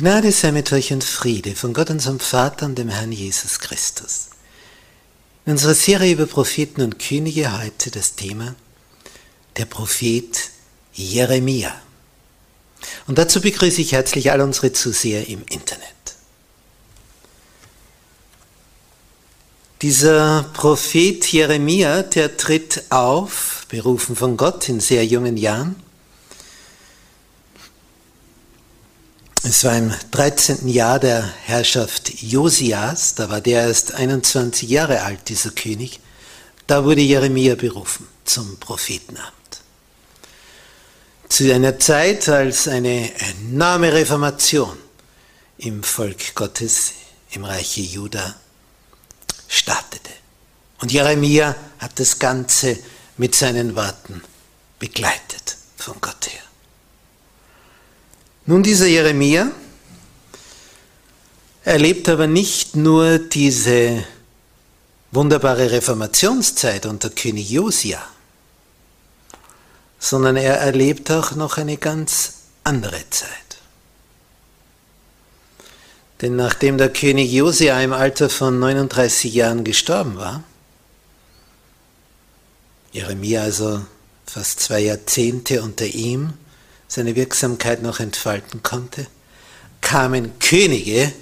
Gnade 0.00 0.32
sei 0.32 0.50
mit 0.50 0.72
euch 0.72 0.94
und 0.94 1.04
Friede 1.04 1.54
von 1.54 1.74
Gott 1.74 1.90
unserem 1.90 2.20
Vater 2.20 2.64
und 2.64 2.78
dem 2.78 2.88
Herrn 2.88 3.12
Jesus 3.12 3.58
Christus. 3.58 4.30
In 5.44 5.52
unserer 5.52 5.74
Serie 5.74 6.14
über 6.14 6.24
Propheten 6.24 6.80
und 6.80 6.98
Könige 6.98 7.60
heute 7.60 7.90
das 7.90 8.14
Thema 8.14 8.54
der 9.58 9.66
Prophet 9.66 10.38
Jeremia. 10.94 11.74
Und 13.08 13.18
dazu 13.18 13.42
begrüße 13.42 13.82
ich 13.82 13.92
herzlich 13.92 14.32
all 14.32 14.40
unsere 14.40 14.72
Zuseher 14.72 15.28
im 15.28 15.42
Internet. 15.50 15.84
Dieser 19.82 20.44
Prophet 20.54 21.30
Jeremia, 21.30 22.04
der 22.04 22.38
tritt 22.38 22.84
auf, 22.88 23.66
berufen 23.68 24.16
von 24.16 24.38
Gott 24.38 24.66
in 24.70 24.80
sehr 24.80 25.04
jungen 25.04 25.36
Jahren, 25.36 25.76
Es 29.42 29.64
war 29.64 29.74
im 29.78 29.90
13. 30.10 30.68
Jahr 30.68 30.98
der 30.98 31.22
Herrschaft 31.22 32.22
Josias, 32.22 33.14
da 33.14 33.30
war 33.30 33.40
der 33.40 33.62
erst 33.62 33.94
21 33.94 34.68
Jahre 34.68 35.00
alt, 35.00 35.30
dieser 35.30 35.50
König. 35.50 35.98
Da 36.66 36.84
wurde 36.84 37.00
Jeremia 37.00 37.54
berufen 37.54 38.06
zum 38.26 38.58
Prophetenamt. 38.58 39.32
Zu 41.30 41.54
einer 41.54 41.78
Zeit, 41.78 42.28
als 42.28 42.68
eine 42.68 43.10
enorme 43.18 43.90
Reformation 43.94 44.76
im 45.56 45.82
Volk 45.84 46.34
Gottes, 46.34 46.92
im 47.30 47.44
Reiche 47.46 47.80
Juda, 47.80 48.36
startete. 49.48 50.10
Und 50.80 50.92
Jeremia 50.92 51.56
hat 51.78 51.98
das 51.98 52.18
Ganze 52.18 52.78
mit 53.16 53.34
seinen 53.34 53.74
Worten 53.74 54.22
begleitet 54.78 55.56
von 55.78 55.98
Gott 55.98 56.26
her. 56.30 56.49
Nun, 58.50 58.64
dieser 58.64 58.88
Jeremia 58.88 59.52
erlebt 61.62 62.08
aber 62.08 62.26
nicht 62.26 62.74
nur 62.74 63.20
diese 63.20 64.02
wunderbare 65.12 65.70
Reformationszeit 65.70 66.84
unter 66.84 67.10
König 67.10 67.48
Josia, 67.48 68.04
sondern 70.00 70.34
er 70.34 70.56
erlebt 70.56 71.12
auch 71.12 71.36
noch 71.36 71.58
eine 71.58 71.76
ganz 71.76 72.38
andere 72.64 73.08
Zeit. 73.10 73.30
Denn 76.20 76.34
nachdem 76.34 76.76
der 76.76 76.92
König 76.92 77.30
Josia 77.30 77.80
im 77.80 77.92
Alter 77.92 78.28
von 78.28 78.58
39 78.58 79.32
Jahren 79.32 79.62
gestorben 79.62 80.16
war, 80.16 80.42
Jeremia 82.90 83.42
also 83.42 83.84
fast 84.26 84.58
zwei 84.58 84.80
Jahrzehnte 84.80 85.62
unter 85.62 85.86
ihm, 85.86 86.32
seine 86.90 87.14
Wirksamkeit 87.14 87.82
noch 87.82 88.00
entfalten 88.00 88.64
konnte, 88.64 89.06
kamen 89.80 90.38
Könige, 90.40 91.12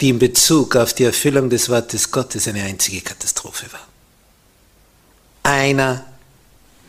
die 0.00 0.10
in 0.10 0.18
Bezug 0.18 0.76
auf 0.76 0.92
die 0.92 1.04
Erfüllung 1.04 1.48
des 1.48 1.70
Wortes 1.70 2.10
Gottes 2.10 2.46
eine 2.46 2.62
einzige 2.62 3.00
Katastrophe 3.00 3.72
war. 3.72 3.88
Einer 5.44 6.04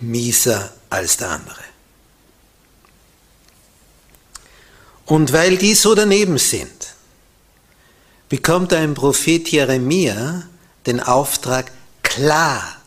mieser 0.02 0.74
als 0.90 1.16
der 1.16 1.30
andere. 1.30 1.64
Und 5.06 5.32
weil 5.32 5.58
die 5.58 5.74
so 5.74 5.96
daneben 5.96 6.38
sind, 6.38 6.94
bekommt 8.28 8.74
ein 8.74 8.96
Prophet 8.96 9.50
Jeremia 9.50 10.44
den 10.86 11.00
Auftrag, 11.00 11.72
klar, 12.04 12.82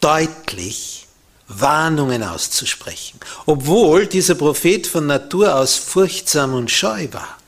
deutlich 0.00 1.01
Warnungen 1.48 2.22
auszusprechen, 2.22 3.18
obwohl 3.46 4.06
dieser 4.06 4.34
Prophet 4.34 4.86
von 4.86 5.06
Natur 5.06 5.54
aus 5.56 5.76
furchtsam 5.76 6.54
und 6.54 6.70
scheu 6.70 7.08
war. 7.12 7.38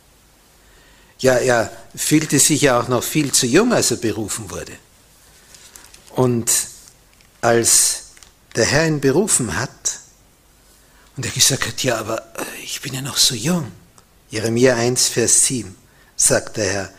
Ja, 1.18 1.34
er 1.34 1.72
fühlte 1.94 2.38
sich 2.38 2.62
ja 2.62 2.78
auch 2.78 2.88
noch 2.88 3.02
viel 3.02 3.32
zu 3.32 3.46
jung, 3.46 3.72
als 3.72 3.90
er 3.90 3.96
berufen 3.98 4.50
wurde. 4.50 4.72
Und 6.10 6.50
als 7.40 8.04
der 8.56 8.66
Herr 8.66 8.86
ihn 8.86 9.00
berufen 9.00 9.56
hat 9.56 10.00
und 11.16 11.24
er 11.24 11.32
gesagt 11.32 11.66
hat, 11.66 11.82
ja, 11.82 11.96
aber 11.96 12.22
ich 12.62 12.80
bin 12.80 12.94
ja 12.94 13.00
noch 13.00 13.16
so 13.16 13.34
jung. 13.34 13.70
Jeremia 14.30 14.74
1, 14.74 15.08
Vers 15.08 15.46
7 15.46 15.74
sagt 16.16 16.56
der 16.56 16.72
Herr, 16.72 16.90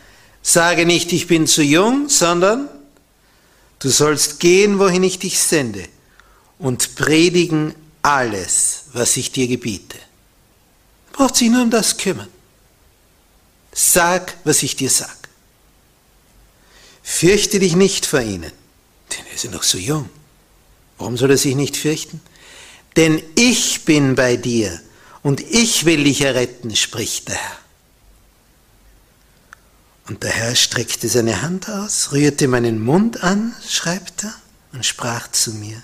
sage 0.42 0.86
nicht, 0.86 1.12
ich 1.12 1.26
bin 1.26 1.46
zu 1.46 1.62
jung, 1.62 2.08
sondern 2.08 2.68
du 3.78 3.90
sollst 3.90 4.40
gehen, 4.40 4.78
wohin 4.78 5.02
ich 5.02 5.18
dich 5.18 5.38
sende 5.38 5.88
und 6.58 6.94
predigen 6.94 7.74
alles, 8.02 8.84
was 8.92 9.16
ich 9.16 9.32
dir 9.32 9.48
gebiete. 9.48 9.98
Du 11.10 11.18
brauchst 11.18 11.40
dich 11.40 11.50
nur 11.50 11.62
um 11.62 11.70
das 11.70 11.96
kümmern. 11.96 12.28
Sag, 13.72 14.36
was 14.44 14.62
ich 14.62 14.76
dir 14.76 14.90
sag. 14.90 15.16
Fürchte 17.02 17.58
dich 17.58 17.76
nicht 17.76 18.06
vor 18.06 18.20
ihnen, 18.20 18.52
denn 19.10 19.26
er 19.26 19.34
ist 19.34 19.44
ja 19.44 19.50
noch 19.50 19.62
so 19.62 19.78
jung. 19.78 20.08
Warum 20.98 21.16
soll 21.16 21.30
er 21.30 21.36
sich 21.36 21.54
nicht 21.54 21.76
fürchten? 21.76 22.20
Denn 22.96 23.22
ich 23.34 23.84
bin 23.84 24.14
bei 24.14 24.36
dir 24.36 24.80
und 25.22 25.40
ich 25.40 25.84
will 25.84 26.04
dich 26.04 26.22
erretten, 26.22 26.74
spricht 26.74 27.28
der 27.28 27.36
Herr. 27.36 27.58
Und 30.08 30.22
der 30.22 30.30
Herr 30.30 30.54
streckte 30.54 31.08
seine 31.08 31.42
Hand 31.42 31.68
aus, 31.68 32.12
rührte 32.12 32.48
meinen 32.48 32.82
Mund 32.82 33.22
an, 33.22 33.54
schreibt 33.68 34.24
er, 34.24 34.34
und 34.72 34.86
sprach 34.86 35.30
zu 35.32 35.52
mir, 35.52 35.82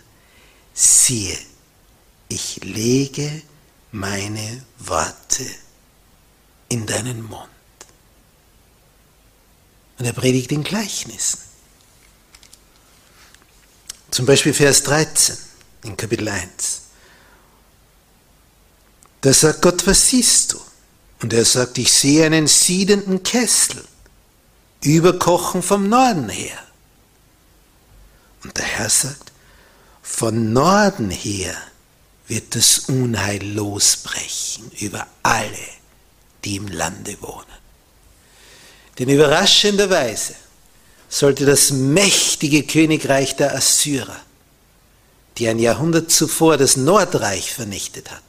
siehe, 0.75 1.39
ich 2.29 2.63
lege 2.65 3.43
meine 3.91 4.65
Worte 4.79 5.47
in 6.69 6.87
deinen 6.87 7.23
Mund. 7.23 7.49
Und 9.99 10.07
er 10.07 10.13
predigt 10.13 10.51
in 10.53 10.65
Gleichnissen. 10.65 11.41
Zum 14.11 14.27
Beispiel 14.27 14.55
Vers 14.55 14.83
13 14.83 15.37
in 15.85 15.97
Kapitel 15.97 16.29
1. 16.29 16.83
Da 19.21 19.33
sagt 19.33 19.63
Gott, 19.63 19.87
was 19.87 20.09
siehst 20.09 20.53
du? 20.53 20.61
Und 21.23 21.33
er 21.33 21.45
sagt, 21.45 21.79
ich 21.79 21.93
sehe 21.93 22.27
einen 22.27 22.47
siedenden 22.47 23.23
Kessel. 23.23 23.85
überkochen 24.83 25.63
vom 25.63 25.89
Norden 25.89 26.29
her. 26.29 26.59
Und 28.43 28.57
der 28.57 28.65
Herr 28.65 28.91
sagt, 28.91 29.32
von 30.03 30.53
Norden 30.53 31.11
her 31.11 31.57
wird 32.27 32.55
das 32.55 32.81
Unheil 32.81 33.43
losbrechen 33.43 34.71
über 34.81 35.07
alle, 35.23 35.69
die 36.45 36.57
im 36.57 36.69
Lande 36.69 37.17
wohnen. 37.21 37.47
Denn 38.99 39.09
überraschenderweise 39.09 40.35
sollte 41.09 41.47
das 41.47 41.71
mächtige 41.71 42.65
Königreich 42.65 43.37
der 43.37 43.55
Assyrer, 43.55 44.21
die 45.39 45.49
ein 45.49 45.59
Jahrhundert 45.59 46.11
zuvor 46.11 46.57
das 46.57 46.77
Nordreich 46.77 47.53
vernichtet 47.53 48.11
hatten, 48.11 48.23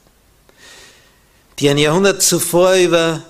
die 1.58 1.68
ein 1.68 1.78
Jahrhundert 1.78 2.22
zuvor 2.22 2.74
über 2.74 3.22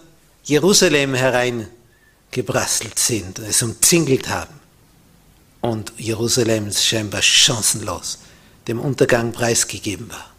Jerusalem 0.45 1.15
hereingebrasselt 1.15 2.99
sind 2.99 3.39
und 3.39 3.47
es 3.47 3.63
umzingelt 3.63 4.29
haben 4.29 4.61
und 5.61 5.93
Jerusalem 5.97 6.71
scheinbar 6.73 7.23
chancenlos 7.23 8.19
dem 8.69 8.81
Untergang 8.81 9.33
preisgegeben 9.33 10.11
war. 10.11 10.31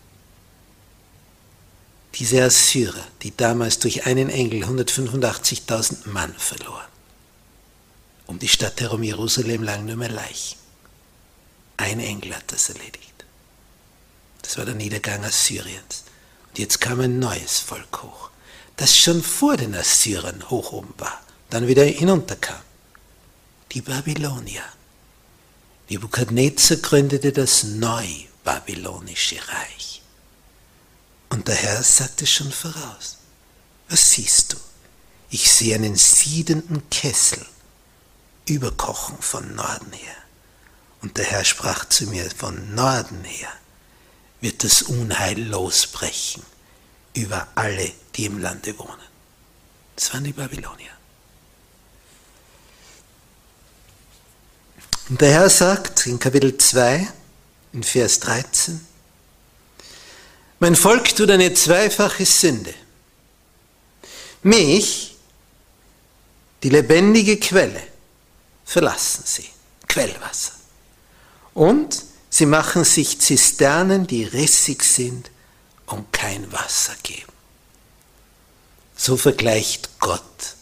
Diese 2.16 2.44
Assyrer, 2.44 3.06
die 3.22 3.36
damals 3.36 3.80
durch 3.80 4.06
einen 4.06 4.30
Engel 4.30 4.64
185.000 4.64 6.10
Mann 6.10 6.34
verloren. 6.34 6.88
Um 8.26 8.40
die 8.40 8.48
Stadt 8.48 8.80
herum 8.82 9.04
Jerusalem 9.04 9.64
lagen 9.64 9.86
nur 9.86 9.98
mehr 9.98 10.10
Leichen. 10.10 10.58
Ein 11.78 12.00
Engel 12.00 12.36
hat 12.36 12.52
das 12.52 12.70
erledigt. 12.70 13.26
Das 14.42 14.58
war 14.58 14.66
der 14.66 14.76
Niedergang 14.76 15.24
Assyriens. 15.24 16.04
Und 16.48 16.60
jetzt 16.60 16.80
kam 16.80 17.02
ein 17.02 17.20
neues 17.20 17.60
Volk 17.60 18.02
hoch, 18.04 18.30
das 18.78 18.96
schon 18.96 19.22
vor 19.22 19.58
den 19.58 19.76
Assyrern 19.76 20.50
hoch 20.50 20.72
oben 20.72 20.94
war, 20.98 21.22
dann 21.50 21.68
wieder 21.68 21.84
hinunterkam. 21.84 22.62
Die 23.72 23.82
Babylonier. 23.82 24.64
Nebukadnezar 25.90 26.78
gründete 26.78 27.32
das 27.32 27.64
neu-babylonische 27.64 29.38
Reich. 29.48 30.02
Und 31.30 31.48
der 31.48 31.56
Herr 31.56 31.84
sagte 31.84 32.26
schon 32.26 32.52
voraus, 32.52 33.18
was 33.90 34.12
siehst 34.12 34.54
du? 34.54 34.58
Ich 35.30 35.52
sehe 35.52 35.76
einen 35.76 35.96
siedenden 35.96 36.90
Kessel 36.90 37.46
überkochen 38.48 39.18
von 39.20 39.56
Norden 39.56 39.92
her. 39.92 40.16
Und 41.02 41.18
der 41.18 41.26
Herr 41.26 41.46
sprach 41.46 41.86
zu 41.86 42.08
mir, 42.08 42.30
von 42.32 42.74
Norden 42.74 43.24
her 43.24 43.52
wird 44.42 44.64
das 44.64 44.82
Unheil 44.84 45.40
losbrechen 45.40 46.44
über 47.14 47.48
alle, 47.56 47.92
die 48.16 48.26
im 48.26 48.40
Lande 48.40 48.78
wohnen. 48.80 49.02
Das 49.96 50.14
waren 50.14 50.24
die 50.24 50.34
Babylonier. 50.34 50.95
Und 55.10 55.22
der 55.22 55.32
Herr 55.32 55.50
sagt 55.50 56.08
in 56.08 56.18
Kapitel 56.18 56.58
2, 56.58 57.08
in 57.74 57.84
Vers 57.84 58.20
13, 58.22 58.86
mein 60.60 60.76
Volk 60.76 61.16
tut 61.16 61.30
eine 61.30 61.54
zweifache 61.54 62.26
Sünde. 62.26 62.74
Mich, 64.42 65.16
die 66.64 66.70
lebendige 66.70 67.38
Quelle, 67.38 67.82
verlassen 68.66 69.24
sie, 69.26 69.50
Quellwasser. 69.88 70.54
Und 71.54 72.04
sie 72.30 72.48
machen 72.48 72.84
sich 72.84 73.20
Zisternen, 73.22 74.08
die 74.08 74.24
rissig 74.24 74.84
sind 74.84 75.30
und 75.86 76.12
kein 76.12 76.52
Wasser 76.52 76.96
geben. 77.04 77.32
So 78.96 79.18
vergleicht 79.18 80.00
Gott 80.00 80.56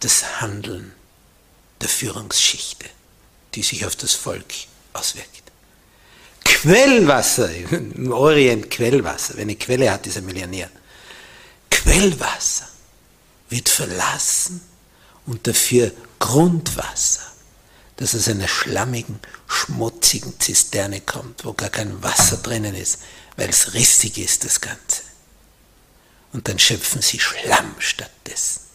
das 0.00 0.40
Handeln 0.40 0.92
der 1.80 1.88
Führungsschichte, 1.88 2.86
die 3.54 3.62
sich 3.62 3.84
auf 3.86 3.96
das 3.96 4.14
Volk 4.14 4.46
auswirkt. 4.92 5.42
Quellwasser, 6.44 7.50
im 7.54 8.12
Orient 8.12 8.70
Quellwasser, 8.70 9.34
wenn 9.36 9.42
eine 9.42 9.56
Quelle 9.56 9.90
hat, 9.92 10.06
ist 10.06 10.16
er 10.16 10.22
Millionär. 10.22 10.70
Quellwasser 11.70 12.68
wird 13.48 13.68
verlassen 13.68 14.60
und 15.26 15.46
dafür 15.46 15.92
Grundwasser, 16.18 17.22
das 17.96 18.14
aus 18.14 18.28
einer 18.28 18.48
schlammigen, 18.48 19.20
schmutzigen 19.46 20.38
Zisterne 20.40 21.00
kommt, 21.00 21.44
wo 21.44 21.52
gar 21.52 21.70
kein 21.70 22.02
Wasser 22.02 22.38
drinnen 22.38 22.74
ist, 22.74 22.98
weil 23.36 23.50
es 23.50 23.74
rissig 23.74 24.18
ist, 24.18 24.44
das 24.44 24.60
Ganze. 24.60 25.02
Und 26.32 26.48
dann 26.48 26.58
schöpfen 26.58 27.02
sie 27.02 27.20
Schlamm 27.20 27.74
stattdessen. 27.78 28.67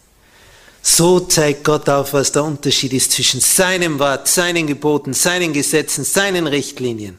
So 0.86 1.18
zeigt 1.18 1.64
Gott 1.64 1.88
auf, 1.88 2.12
was 2.12 2.30
der 2.30 2.44
Unterschied 2.44 2.92
ist 2.92 3.12
zwischen 3.12 3.40
seinem 3.40 3.98
Wort, 3.98 4.28
seinen 4.28 4.66
Geboten, 4.66 5.14
seinen 5.14 5.54
Gesetzen, 5.54 6.04
seinen 6.04 6.46
Richtlinien 6.46 7.16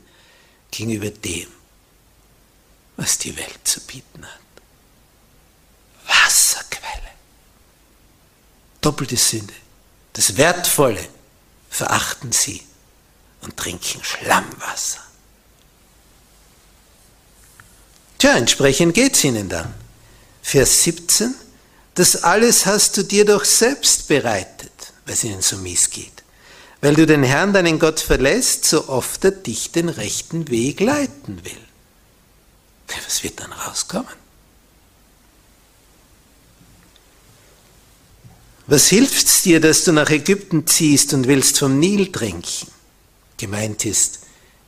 gegenüber 0.70 1.10
dem, 1.10 1.48
was 2.96 3.18
die 3.18 3.36
Welt 3.36 3.60
zu 3.64 3.82
bieten 3.82 4.24
hat. 4.24 4.40
Wasserquelle. 6.08 7.10
Doppelte 8.82 9.18
Sünde. 9.18 9.56
Das 10.14 10.38
Wertvolle 10.38 11.04
verachten 11.72 12.32
sie 12.32 12.62
und 13.42 13.58
trinken 13.58 14.04
Schlammwasser. 14.04 15.02
Tja, 18.20 18.38
entsprechend 18.38 18.94
geht 18.94 19.16
es 19.16 19.24
ihnen 19.24 19.50
dann. 19.50 19.74
Vers 20.44 20.84
17, 20.84 21.34
das 21.96 22.24
alles 22.24 22.66
hast 22.66 22.98
du 22.98 23.04
dir 23.04 23.26
doch 23.26 23.44
selbst 23.44 24.08
bereitet, 24.08 24.72
weil 25.06 25.16
es 25.16 25.24
ihnen 25.24 25.42
so 25.42 25.58
mies 25.58 25.90
geht 25.90 26.16
weil 26.86 26.94
du 26.94 27.08
den 27.08 27.24
Herrn, 27.24 27.52
deinen 27.52 27.80
Gott, 27.80 28.00
verlässt, 28.00 28.66
so 28.66 28.90
oft 28.90 29.26
er 29.26 29.32
dich 29.32 29.72
den 29.72 29.90
rechten 29.90 30.50
Weg 30.50 30.80
leiten 30.80 31.44
will. 31.44 31.58
Was 33.06 33.24
wird 33.24 33.40
dann 33.40 33.52
rauskommen? 33.52 34.06
Was 38.68 38.88
hilft's 38.88 39.42
dir, 39.42 39.60
dass 39.60 39.84
du 39.84 39.94
nach 39.94 40.12
Ägypten 40.12 40.68
ziehst 40.68 41.16
und 41.16 41.28
willst 41.28 41.58
vom 41.58 41.80
Nil 41.80 42.12
trinken? 42.12 42.68
Gemeint 43.38 43.84
ist, 43.84 44.20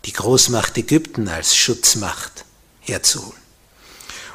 die 0.06 0.14
Großmacht 0.14 0.76
Ägypten 0.78 1.28
als 1.28 1.56
Schutzmacht 1.56 2.46
herzuholen. 2.80 3.47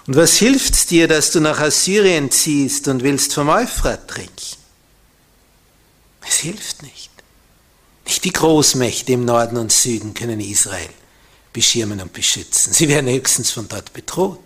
Und 0.06 0.16
was 0.16 0.36
hilft's 0.36 0.86
dir, 0.86 1.06
dass 1.06 1.30
du 1.30 1.40
nach 1.40 1.60
Assyrien 1.60 2.30
ziehst 2.30 2.88
und 2.88 3.02
willst 3.02 3.34
vom 3.34 3.48
Euphrat 3.48 4.08
trinken? 4.08 4.56
Es 6.26 6.36
hilft 6.38 6.82
nicht. 6.82 7.10
Nicht 8.04 8.24
die 8.24 8.32
Großmächte 8.32 9.12
im 9.12 9.24
Norden 9.24 9.56
und 9.56 9.72
Süden 9.72 10.14
können 10.14 10.40
Israel 10.40 10.88
beschirmen 11.52 12.00
und 12.00 12.12
beschützen. 12.12 12.72
Sie 12.72 12.88
werden 12.88 13.08
höchstens 13.08 13.50
von 13.50 13.68
dort 13.68 13.92
bedroht. 13.92 14.40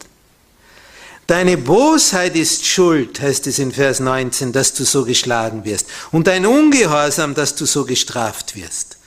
Deine 1.27 1.57
Bosheit 1.57 2.37
ist 2.37 2.67
Schuld, 2.67 3.21
heißt 3.21 3.47
es 3.49 3.59
in 3.59 3.73
Vers 3.73 3.99
19, 3.99 4.53
dass 4.53 4.75
du 4.75 4.85
so 4.85 5.05
geschlagen 5.05 5.65
wirst. 5.65 5.87
Und 6.13 6.29
dein 6.29 6.47
Ungehorsam, 6.47 7.35
dass 7.35 7.57
du 7.57 7.67
so 7.67 7.85
gestraft 7.85 8.55
wirst. 8.55 8.99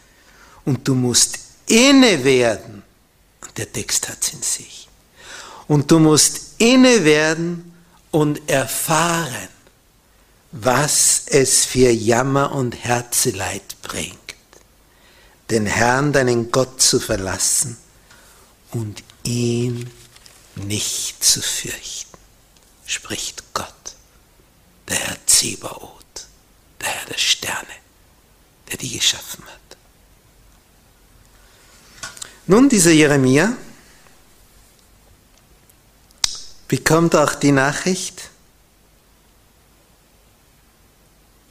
Und 0.65 0.87
du 0.87 0.95
musst 0.95 1.39
inne 1.67 2.23
werden. 2.23 2.83
Und 3.41 3.57
der 3.57 3.71
Text 3.71 4.09
hat 4.09 4.17
es 4.21 4.33
in 4.33 4.41
sich. 4.41 4.88
Und 5.69 5.89
du 5.91 5.99
musst 5.99 6.55
inne 6.57 7.05
werden 7.05 7.73
und 8.11 8.49
erfahren, 8.49 9.47
was 10.51 11.23
es 11.27 11.65
für 11.65 11.89
Jammer 11.89 12.51
und 12.51 12.75
Herzeleid 12.83 13.77
bringt 13.81 14.17
den 15.49 15.65
Herrn, 15.65 16.13
deinen 16.13 16.51
Gott 16.51 16.81
zu 16.81 16.99
verlassen 16.99 17.77
und 18.71 19.03
ihn 19.23 19.89
nicht 20.55 21.23
zu 21.23 21.41
fürchten, 21.41 22.17
spricht 22.85 23.43
Gott, 23.53 23.73
der 24.87 24.97
Herr 24.97 25.17
Zebaoth, 25.25 26.27
der 26.81 26.87
Herr 26.87 27.05
der 27.07 27.17
Sterne, 27.17 27.75
der 28.69 28.77
die 28.77 28.97
geschaffen 28.97 29.43
hat. 29.45 29.77
Nun, 32.45 32.69
dieser 32.69 32.91
Jeremia 32.91 33.55
bekommt 36.69 37.15
auch 37.15 37.35
die 37.35 37.51
Nachricht? 37.51 38.29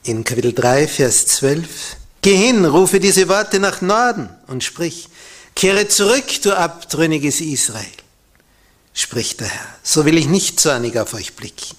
In 0.04 0.24
Kapitel 0.24 0.54
3, 0.54 0.88
Vers 0.88 1.26
12, 1.26 1.96
Geh 2.22 2.36
hin, 2.36 2.64
rufe 2.64 2.98
diese 2.98 3.28
Worte 3.28 3.60
nach 3.60 3.80
Norden 3.82 4.30
und 4.46 4.64
sprich, 4.64 5.08
kehre 5.54 5.86
zurück, 5.88 6.24
du 6.42 6.56
abtrünniges 6.56 7.40
Israel, 7.40 7.86
spricht 8.94 9.40
der 9.40 9.48
Herr, 9.48 9.74
so 9.82 10.04
will 10.04 10.16
ich 10.16 10.26
nicht 10.26 10.58
zornig 10.58 10.98
auf 10.98 11.14
euch 11.14 11.34
blicken, 11.34 11.76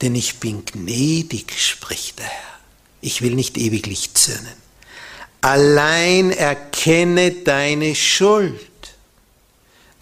denn 0.00 0.14
ich 0.14 0.38
bin 0.38 0.64
gnädig, 0.64 1.52
spricht 1.58 2.18
der 2.18 2.26
Herr, 2.26 2.58
ich 3.00 3.22
will 3.22 3.34
nicht 3.34 3.56
ewiglich 3.56 4.14
zürnen. 4.14 4.62
Allein 5.40 6.30
erkenne 6.30 7.32
deine 7.32 7.94
Schuld, 7.94 8.60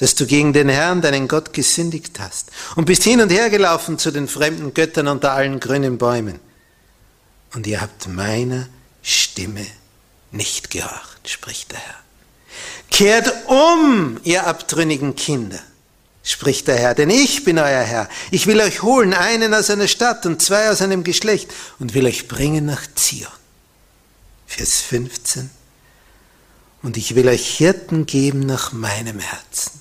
dass 0.00 0.14
du 0.14 0.26
gegen 0.26 0.52
den 0.52 0.68
Herrn, 0.68 1.02
deinen 1.02 1.28
Gott, 1.28 1.52
gesündigt 1.52 2.18
hast 2.18 2.50
und 2.74 2.86
bist 2.86 3.04
hin 3.04 3.20
und 3.20 3.30
her 3.30 3.50
gelaufen 3.50 3.98
zu 3.98 4.10
den 4.10 4.28
fremden 4.28 4.74
Göttern 4.74 5.08
unter 5.08 5.32
allen 5.32 5.60
grünen 5.60 5.98
Bäumen 5.98 6.40
und 7.54 7.66
ihr 7.66 7.80
habt 7.80 8.08
meiner 8.08 8.68
Stimme 9.02 9.66
nicht 10.30 10.70
gehorcht, 10.70 11.28
spricht 11.28 11.72
der 11.72 11.80
Herr. 11.80 11.94
Kehrt 12.90 13.32
um, 13.46 14.18
ihr 14.24 14.46
abtrünnigen 14.46 15.16
Kinder, 15.16 15.58
spricht 16.22 16.68
der 16.68 16.76
Herr, 16.76 16.94
denn 16.94 17.10
ich 17.10 17.44
bin 17.44 17.58
euer 17.58 17.82
Herr. 17.82 18.08
Ich 18.30 18.46
will 18.46 18.60
euch 18.60 18.82
holen, 18.82 19.14
einen 19.14 19.54
aus 19.54 19.70
einer 19.70 19.88
Stadt 19.88 20.26
und 20.26 20.42
zwei 20.42 20.70
aus 20.70 20.82
einem 20.82 21.04
Geschlecht, 21.04 21.50
und 21.78 21.94
will 21.94 22.06
euch 22.06 22.28
bringen 22.28 22.66
nach 22.66 22.82
Zion. 22.94 23.30
Vers 24.46 24.80
15. 24.80 25.50
Und 26.82 26.96
ich 26.96 27.14
will 27.14 27.28
euch 27.28 27.56
Hirten 27.56 28.06
geben 28.06 28.40
nach 28.40 28.72
meinem 28.72 29.18
Herzen, 29.18 29.79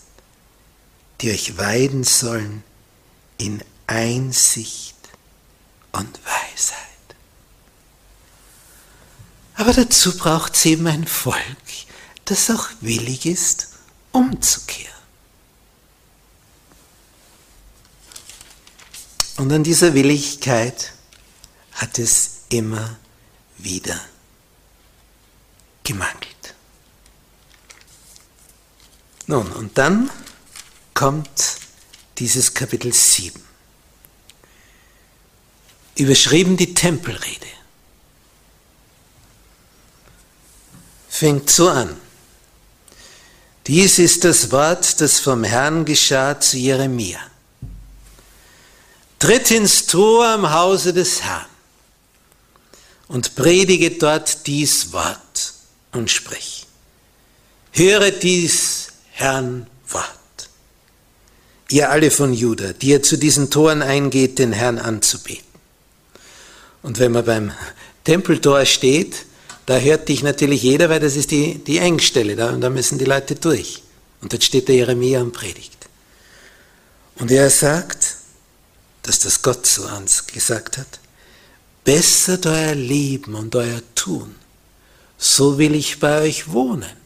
die 1.22 1.32
euch 1.32 1.58
weiden 1.58 2.04
sollen 2.04 2.64
in 3.38 3.64
Einsicht 3.88 4.96
und 5.92 6.20
Weisheit. 6.26 6.78
Aber 9.56 9.74
dazu 9.74 10.18
braucht 10.18 10.56
es 10.56 10.66
eben 10.66 10.88
ein 10.88 11.06
Volk, 11.06 11.36
das 12.26 12.50
auch 12.50 12.68
willig 12.82 13.26
ist, 13.26 13.70
umzukehren. 14.12 14.90
Und 19.38 19.52
an 19.52 19.64
dieser 19.64 19.94
Willigkeit 19.94 20.94
hat 21.74 21.98
es 21.98 22.42
immer 22.50 22.98
wieder 23.58 24.00
gemangelt. 25.84 26.56
Nun, 29.28 29.52
und 29.54 29.78
dann 29.78 30.10
kommt 31.00 31.56
dieses 32.18 32.54
Kapitel 32.54 32.92
7. 32.92 33.42
Überschrieben 35.96 36.58
die 36.58 36.74
Tempelrede. 36.74 37.48
Fängt 41.08 41.50
so 41.50 41.70
an. 41.70 41.96
Dies 43.66 43.98
ist 43.98 44.26
das 44.26 44.52
Wort, 44.52 45.00
das 45.00 45.22
vom 45.22 45.46
Herrn 45.46 45.86
geschah 45.86 46.38
zu 46.38 46.58
Jeremia. 46.58 47.22
Tritt 49.20 49.52
ins 49.52 49.86
Tor 49.86 50.28
am 50.28 50.52
Hause 50.52 50.92
des 50.92 51.22
Herrn 51.22 51.46
und 53.08 53.36
predige 53.36 53.92
dort 53.92 54.46
dies 54.48 54.92
Wort 54.92 55.54
und 55.94 56.12
sprich. 56.12 56.68
Höre 57.72 58.12
dies 58.12 58.90
Herrn 59.12 59.66
Wort. 59.88 60.19
Ihr 61.72 61.92
alle 61.92 62.10
von 62.10 62.34
Juda, 62.34 62.74
die 62.74 62.90
ihr 62.90 63.04
zu 63.04 63.18
diesen 63.18 63.50
Toren 63.52 63.82
eingeht, 63.82 64.40
den 64.40 64.52
Herrn 64.52 64.80
anzubeten. 64.80 65.46
Und 66.82 67.00
wenn 67.00 67.12
man 67.12 67.26
beim 67.26 67.52
Tempeltor 68.04 68.66
steht, 68.66 69.26
da 69.66 69.78
hört 69.78 70.10
dich 70.10 70.24
natürlich 70.24 70.64
jeder, 70.64 70.90
weil 70.90 71.00
das 71.00 71.16
ist 71.16 71.30
die, 71.30 71.60
die 71.60 71.78
Engstelle, 71.78 72.36
da, 72.36 72.52
da 72.54 72.70
müssen 72.70 72.98
die 72.98 73.06
Leute 73.06 73.36
durch. 73.36 73.84
Und 74.22 74.34
dort 74.34 74.44
steht 74.44 74.68
der 74.68 74.76
Jeremia 74.76 75.22
und 75.22 75.32
predigt. 75.32 75.88
Und 77.20 77.30
er 77.30 77.50
sagt, 77.50 78.16
dass 79.04 79.20
das 79.20 79.42
Gott 79.42 79.68
so 79.68 79.88
gesagt 80.34 80.78
hat, 80.78 81.00
bessert 81.84 82.46
euer 82.46 82.76
Leben 82.76 83.36
und 83.36 83.56
euer 83.56 83.82
Tun, 83.94 84.36
so 85.18 85.58
will 85.58 85.76
ich 85.76 86.00
bei 86.00 86.22
euch 86.22 86.52
wohnen 86.52 86.98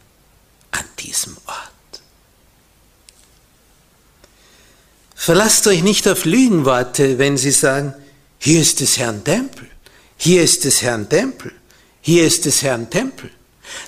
an 0.72 0.86
diesem 1.00 1.36
Ort. 1.46 1.73
Verlasst 5.24 5.68
euch 5.68 5.84
nicht 5.84 6.08
auf 6.08 6.25
Lügenworte, 6.25 7.18
wenn 7.18 7.38
sie 7.38 7.51
sagen, 7.51 7.94
hier 8.39 8.60
ist 8.60 8.82
des 8.82 8.98
Herrn 8.98 9.24
Tempel, 9.24 9.70
hier 10.18 10.44
ist 10.44 10.65
des 10.65 10.82
Herrn 10.82 11.08
Tempel 11.08 11.53
hier 12.03 12.25
ist 12.25 12.44
des 12.44 12.62
Herrn 12.62 12.89
Tempel. 12.89 13.32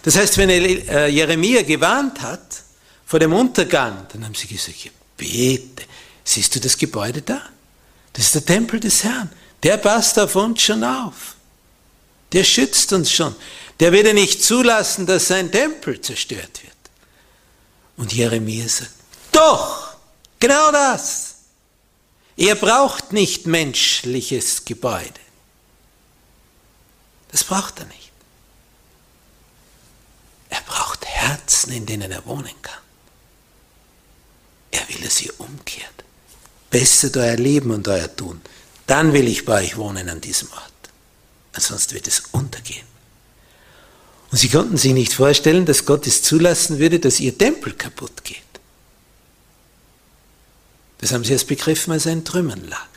Das 0.03 0.15
heißt, 0.15 0.37
wenn 0.37 0.49
er 0.49 1.09
Jeremia 1.09 1.63
gewarnt 1.63 2.21
hat 2.21 2.63
vor 3.05 3.19
dem 3.19 3.33
Untergang, 3.33 4.07
dann 4.13 4.23
haben 4.23 4.33
sie 4.33 4.47
gesagt, 4.47 4.85
ja, 4.85 4.91
bitte, 5.17 5.83
siehst 6.23 6.55
du 6.55 6.61
das 6.61 6.77
Gebäude 6.77 7.21
da? 7.21 7.41
Das 8.13 8.27
ist 8.27 8.35
der 8.35 8.45
Tempel 8.45 8.79
des 8.79 9.03
Herrn. 9.03 9.29
Der 9.61 9.75
passt 9.75 10.17
auf 10.17 10.33
uns 10.37 10.61
schon 10.61 10.81
auf. 10.85 11.35
Der 12.31 12.45
schützt 12.45 12.93
uns 12.93 13.11
schon. 13.11 13.35
Der 13.81 13.91
wird 13.91 14.07
ja 14.07 14.13
nicht 14.13 14.41
zulassen, 14.41 15.05
dass 15.05 15.27
sein 15.27 15.51
Tempel 15.51 15.99
zerstört 15.99 16.63
wird. 16.63 16.73
Und 17.97 18.13
Jeremia 18.13 18.69
sagt, 18.69 18.91
doch, 19.33 19.84
genau 20.45 20.71
das. 20.71 21.35
Er 22.37 22.55
braucht 22.55 23.13
nicht 23.13 23.47
menschliches 23.47 24.65
Gebäude. 24.65 25.21
Das 27.31 27.43
braucht 27.43 27.79
er 27.79 27.85
nicht. 27.85 28.11
Er 30.49 30.61
braucht 30.61 31.05
Herzen, 31.05 31.71
in 31.71 31.85
denen 31.85 32.11
er 32.11 32.25
wohnen 32.25 32.53
kann. 32.61 32.83
Er 34.71 34.87
will, 34.89 35.01
dass 35.03 35.21
ihr 35.21 35.33
umkehrt. 35.39 36.03
Bessert 36.69 37.17
euer 37.17 37.37
Leben 37.37 37.71
und 37.71 37.87
euer 37.87 38.13
Tun. 38.15 38.41
Dann 38.85 39.13
will 39.13 39.27
ich 39.27 39.45
bei 39.45 39.63
euch 39.63 39.77
wohnen 39.77 40.09
an 40.09 40.21
diesem 40.21 40.51
Ort. 40.51 40.73
Ansonsten 41.53 41.95
wird 41.95 42.07
es 42.07 42.21
untergehen. 42.31 42.85
Und 44.31 44.37
sie 44.37 44.49
konnten 44.49 44.77
sich 44.77 44.93
nicht 44.93 45.13
vorstellen, 45.13 45.65
dass 45.65 45.85
Gott 45.85 46.05
es 46.05 46.21
zulassen 46.21 46.77
würde, 46.77 46.99
dass 46.99 47.19
ihr 47.19 47.35
Tempel 47.35 47.73
kaputt 47.73 48.23
geht. 48.23 48.44
Das 50.99 51.11
haben 51.11 51.23
sie 51.23 51.33
erst 51.33 51.47
begriffen, 51.47 51.91
als 51.91 52.05
er 52.05 52.13
in 52.13 52.25
Trümmern 52.25 52.67
lag. 52.67 52.87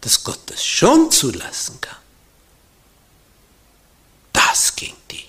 Dass 0.00 0.22
Gott 0.24 0.40
das 0.46 0.64
schon 0.64 1.10
zulassen 1.10 1.80
kann. 1.80 1.96
Das 4.32 4.74
ging 4.76 4.94
tief. 5.08 5.24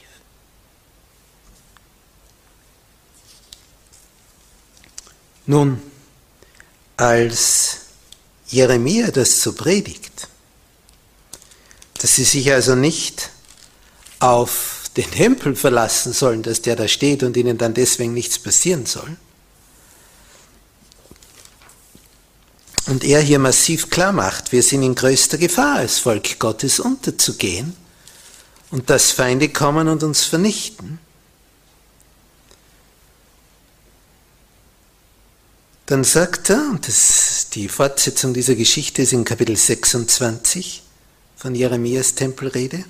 Nun, 5.45 5.81
als 6.97 7.77
Jeremia 8.47 9.09
das 9.09 9.41
so 9.41 9.53
predigt, 9.53 10.27
dass 11.99 12.15
sie 12.15 12.23
sich 12.23 12.51
also 12.51 12.75
nicht 12.75 13.29
auf 14.19 14.83
den 14.95 15.09
Tempel 15.09 15.55
verlassen 15.55 16.13
sollen, 16.13 16.43
dass 16.43 16.61
der 16.61 16.75
da 16.75 16.87
steht 16.87 17.23
und 17.23 17.37
ihnen 17.37 17.57
dann 17.57 17.73
deswegen 17.73 18.13
nichts 18.13 18.37
passieren 18.39 18.85
soll. 18.85 19.17
Und 22.87 23.03
er 23.03 23.21
hier 23.21 23.39
massiv 23.39 23.89
klar 23.89 24.11
macht, 24.11 24.51
wir 24.51 24.63
sind 24.63 24.83
in 24.83 24.95
größter 24.95 25.37
Gefahr, 25.37 25.77
als 25.77 25.99
Volk 25.99 26.39
Gottes 26.39 26.79
unterzugehen 26.79 27.75
und 28.71 28.89
dass 28.89 29.11
Feinde 29.11 29.49
kommen 29.49 29.87
und 29.87 30.03
uns 30.03 30.23
vernichten. 30.23 30.99
Dann 35.85 36.03
sagt 36.03 36.51
er, 36.51 36.69
und 36.69 36.87
das, 36.87 37.47
die 37.53 37.67
Fortsetzung 37.67 38.33
dieser 38.33 38.55
Geschichte 38.55 39.01
ist 39.01 39.13
in 39.13 39.25
Kapitel 39.25 39.55
26 39.55 40.83
von 41.35 41.55
Jeremias 41.55 42.15
Tempelrede, 42.15 42.83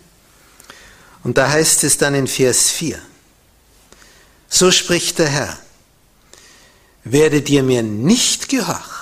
und 1.24 1.38
da 1.38 1.50
heißt 1.50 1.84
es 1.84 1.98
dann 1.98 2.16
in 2.16 2.28
Vers 2.28 2.70
4, 2.70 3.00
so 4.50 4.72
spricht 4.72 5.20
der 5.20 5.28
Herr, 5.28 5.60
werdet 7.04 7.50
ihr 7.50 7.64
mir 7.64 7.84
nicht 7.84 8.50
gehorchen 8.50 8.99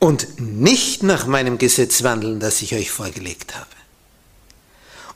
und 0.00 0.40
nicht 0.40 1.02
nach 1.04 1.26
meinem 1.26 1.58
Gesetz 1.58 2.02
wandeln, 2.02 2.40
das 2.40 2.62
ich 2.62 2.74
euch 2.74 2.90
vorgelegt 2.90 3.54
habe, 3.54 3.66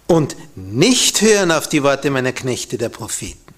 und 0.07 0.37
nicht 0.55 1.23
hören 1.23 1.51
auf 1.51 1.69
die 1.69 1.83
Worte 1.83 2.11
meiner 2.11 2.33
Knechte 2.33 2.79
der 2.79 2.91
Propheten, 2.91 3.55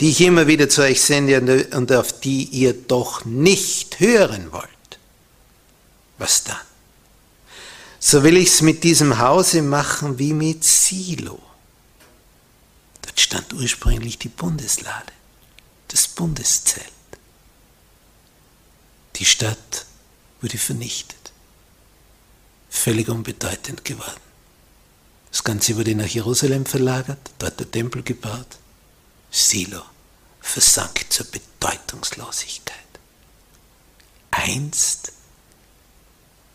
die 0.00 0.10
ich 0.10 0.20
immer 0.20 0.48
wieder 0.48 0.68
zu 0.68 0.82
euch 0.82 1.00
sende 1.00 1.68
und 1.74 1.92
auf 1.92 2.20
die 2.20 2.44
ihr 2.44 2.74
doch 2.74 3.24
nicht 3.24 4.00
hören 4.00 4.52
wollt. 4.52 4.68
Was 6.18 6.42
dann? 6.42 6.56
So 8.00 8.24
will 8.24 8.36
ich 8.36 8.48
es 8.48 8.60
mit 8.60 8.82
diesem 8.82 9.18
Hause 9.18 9.62
machen 9.62 10.18
wie 10.18 10.32
mit 10.32 10.64
Silo. 10.64 11.40
Dort 13.02 13.20
stand 13.20 13.52
ursprünglich 13.54 14.18
die 14.18 14.28
Bundeslade, 14.28 15.12
das 15.86 16.08
Bundeszelt. 16.08 16.86
Die 19.16 19.24
Stadt 19.24 19.86
wurde 20.40 20.58
vernichtet, 20.58 21.32
völlig 22.68 23.08
unbedeutend 23.08 23.84
geworden. 23.84 24.20
Das 25.30 25.44
Ganze 25.44 25.76
wurde 25.76 25.94
nach 25.94 26.06
Jerusalem 26.06 26.64
verlagert, 26.66 27.18
dort 27.38 27.60
der 27.60 27.70
Tempel 27.70 28.02
gebaut 28.02 28.58
Silo 29.30 29.82
versank 30.40 31.04
zur 31.10 31.26
Bedeutungslosigkeit. 31.26 32.76
Einst 34.30 35.12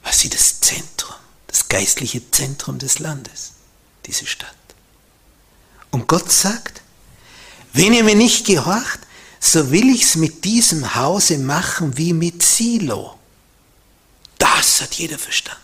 war 0.04 0.14
sie 0.14 0.30
das 0.30 0.60
Zentrum, 0.60 1.16
das 1.48 1.68
geistliche 1.70 2.32
Zentrum 2.32 2.80
des 2.80 3.00
Landes, 3.00 3.54
diese 4.06 4.26
Stadt. 4.26 4.56
Und 5.92 6.08
Gott 6.08 6.32
sagt, 6.32 6.82
wenn 7.74 7.94
ihr 7.94 8.04
mir 8.04 8.16
nicht 8.16 8.46
gehorcht, 8.46 9.00
so 9.40 9.72
will 9.72 9.94
ich 9.94 10.04
es 10.04 10.16
mit 10.16 10.44
diesem 10.46 10.96
Hause 10.96 11.38
machen 11.38 11.98
wie 11.98 12.14
mit 12.14 12.42
Silo. 12.42 13.20
Das 14.64 14.80
hat 14.80 14.94
jeder 14.94 15.20
verstanden. 15.20 15.62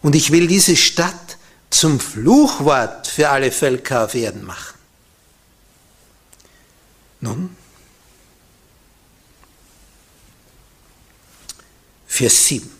Und 0.00 0.14
ich 0.14 0.32
will 0.32 0.46
diese 0.46 0.74
Stadt 0.74 1.36
zum 1.68 2.00
Fluchwort 2.00 3.06
für 3.08 3.28
alle 3.28 3.52
Völker 3.52 4.06
auf 4.06 4.14
Erden 4.14 4.42
machen. 4.42 4.78
Nun, 7.20 7.54
Vers 12.06 12.46
7. 12.46 12.70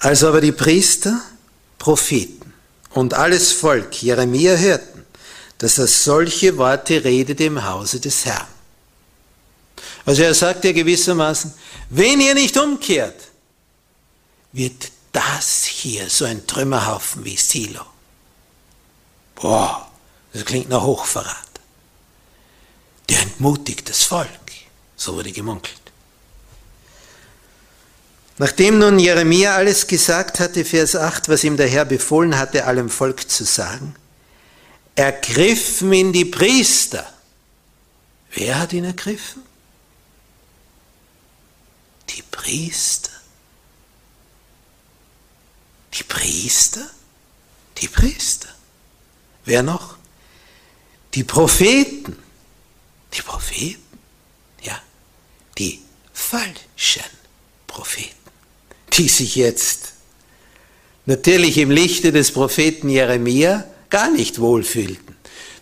Als 0.00 0.24
aber 0.24 0.40
die 0.40 0.50
Priester, 0.50 1.22
Propheten 1.78 2.52
und 2.90 3.14
alles 3.14 3.52
Volk 3.52 4.02
Jeremia 4.02 4.56
hörten, 4.56 5.06
dass 5.58 5.78
er 5.78 5.86
solche 5.86 6.56
Worte 6.56 7.04
redete 7.04 7.44
im 7.44 7.64
Hause 7.64 8.00
des 8.00 8.24
Herrn. 8.24 8.48
Also 10.04 10.22
er 10.22 10.34
sagt 10.34 10.64
ja 10.64 10.72
gewissermaßen, 10.72 11.52
wenn 11.90 12.20
ihr 12.20 12.34
nicht 12.34 12.56
umkehrt, 12.56 13.20
wird 14.52 14.90
das 15.12 15.64
hier 15.64 16.08
so 16.08 16.24
ein 16.24 16.46
Trümmerhaufen 16.46 17.24
wie 17.24 17.36
Silo. 17.36 17.84
Boah, 19.36 19.90
das 20.32 20.44
klingt 20.44 20.68
nach 20.68 20.82
Hochverrat. 20.82 21.36
Der 23.08 23.20
entmutigt 23.20 23.88
das 23.88 24.04
Volk, 24.04 24.28
so 24.96 25.14
wurde 25.14 25.32
gemunkelt. 25.32 25.80
Nachdem 28.38 28.78
nun 28.78 28.98
Jeremia 28.98 29.54
alles 29.54 29.86
gesagt 29.86 30.40
hatte, 30.40 30.64
Vers 30.64 30.96
8, 30.96 31.28
was 31.28 31.44
ihm 31.44 31.56
der 31.56 31.68
Herr 31.68 31.84
befohlen 31.84 32.38
hatte, 32.38 32.64
allem 32.64 32.88
Volk 32.88 33.30
zu 33.30 33.44
sagen, 33.44 33.94
ergriffen 34.94 35.92
ihn 35.92 36.12
die 36.12 36.24
Priester. 36.24 37.06
Wer 38.32 38.58
hat 38.58 38.72
ihn 38.72 38.84
ergriffen? 38.84 39.42
Die 42.16 42.22
Priester. 42.22 43.10
Die 45.94 46.02
Priester? 46.02 46.90
Die 47.78 47.88
Priester. 47.88 48.48
Wer 49.44 49.62
noch? 49.62 49.96
Die 51.14 51.24
Propheten. 51.24 52.16
Die 53.14 53.22
Propheten? 53.22 53.98
Ja, 54.62 54.80
die 55.58 55.80
falschen 56.12 57.02
Propheten, 57.66 58.30
die 58.92 59.08
sich 59.08 59.34
jetzt 59.34 59.92
natürlich 61.06 61.58
im 61.58 61.70
Lichte 61.70 62.12
des 62.12 62.32
Propheten 62.32 62.88
Jeremia 62.88 63.64
gar 63.90 64.10
nicht 64.10 64.38
wohlfühlten. 64.38 65.16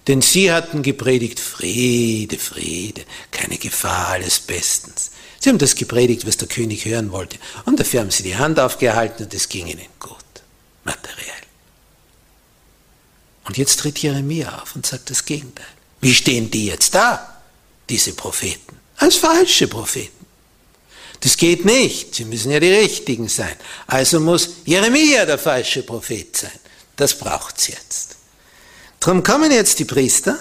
Denn 0.07 0.23
sie 0.23 0.51
hatten 0.51 0.83
gepredigt, 0.83 1.41
Friede, 1.41 2.39
Friede, 2.39 3.05
keine 3.31 3.59
Gefahr, 3.59 4.09
alles 4.09 4.41
bestens. 4.41 5.11
Sie 5.41 5.49
haben 5.49 5.59
das 5.59 5.75
gepredigt, 5.75 6.27
was 6.27 6.37
der 6.37 6.49
König 6.49 6.85
hören 6.85 7.13
wollte. 7.13 7.39
Und 7.65 7.81
dafür 7.81 8.01
haben 8.01 8.11
sie 8.11 8.23
die 8.23 8.37
Hand 8.37 8.61
aufgehalten 8.61 9.25
und 9.25 9.35
es 9.35 9.49
ging 9.49 9.67
ihnen 9.67 9.87
gut, 9.99 10.17
materiell. 10.85 11.27
Und 13.47 13.57
jetzt 13.57 13.81
tritt 13.81 13.99
Jeremia 13.99 14.61
auf 14.61 14.77
und 14.77 14.87
sagt 14.87 15.09
das 15.09 15.25
Gegenteil. 15.25 15.67
Wie 16.03 16.15
stehen 16.15 16.51
die 16.51 16.67
jetzt 16.67 16.95
da, 16.95 17.41
diese 17.89 18.13
Propheten? 18.13 18.77
Als 18.99 19.17
falsche 19.17 19.67
Propheten. 19.67 20.27
Das 21.21 21.39
geht 21.39 21.65
nicht. 21.65 22.15
Sie 22.15 22.27
müssen 22.27 22.51
ja 22.51 22.61
die 22.61 22.73
richtigen 22.73 23.29
sein. 23.29 23.57
Also 23.87 24.21
muss 24.21 24.57
Jeremia 24.67 25.25
der 25.25 25.39
falsche 25.39 25.83
Prophet 25.83 26.37
sein. 26.37 26.51
Das 26.97 27.19
braucht's 27.19 27.69
jetzt. 27.69 28.17
Darum 29.01 29.23
kommen 29.23 29.51
jetzt 29.51 29.79
die 29.79 29.87
Priester 29.87 30.39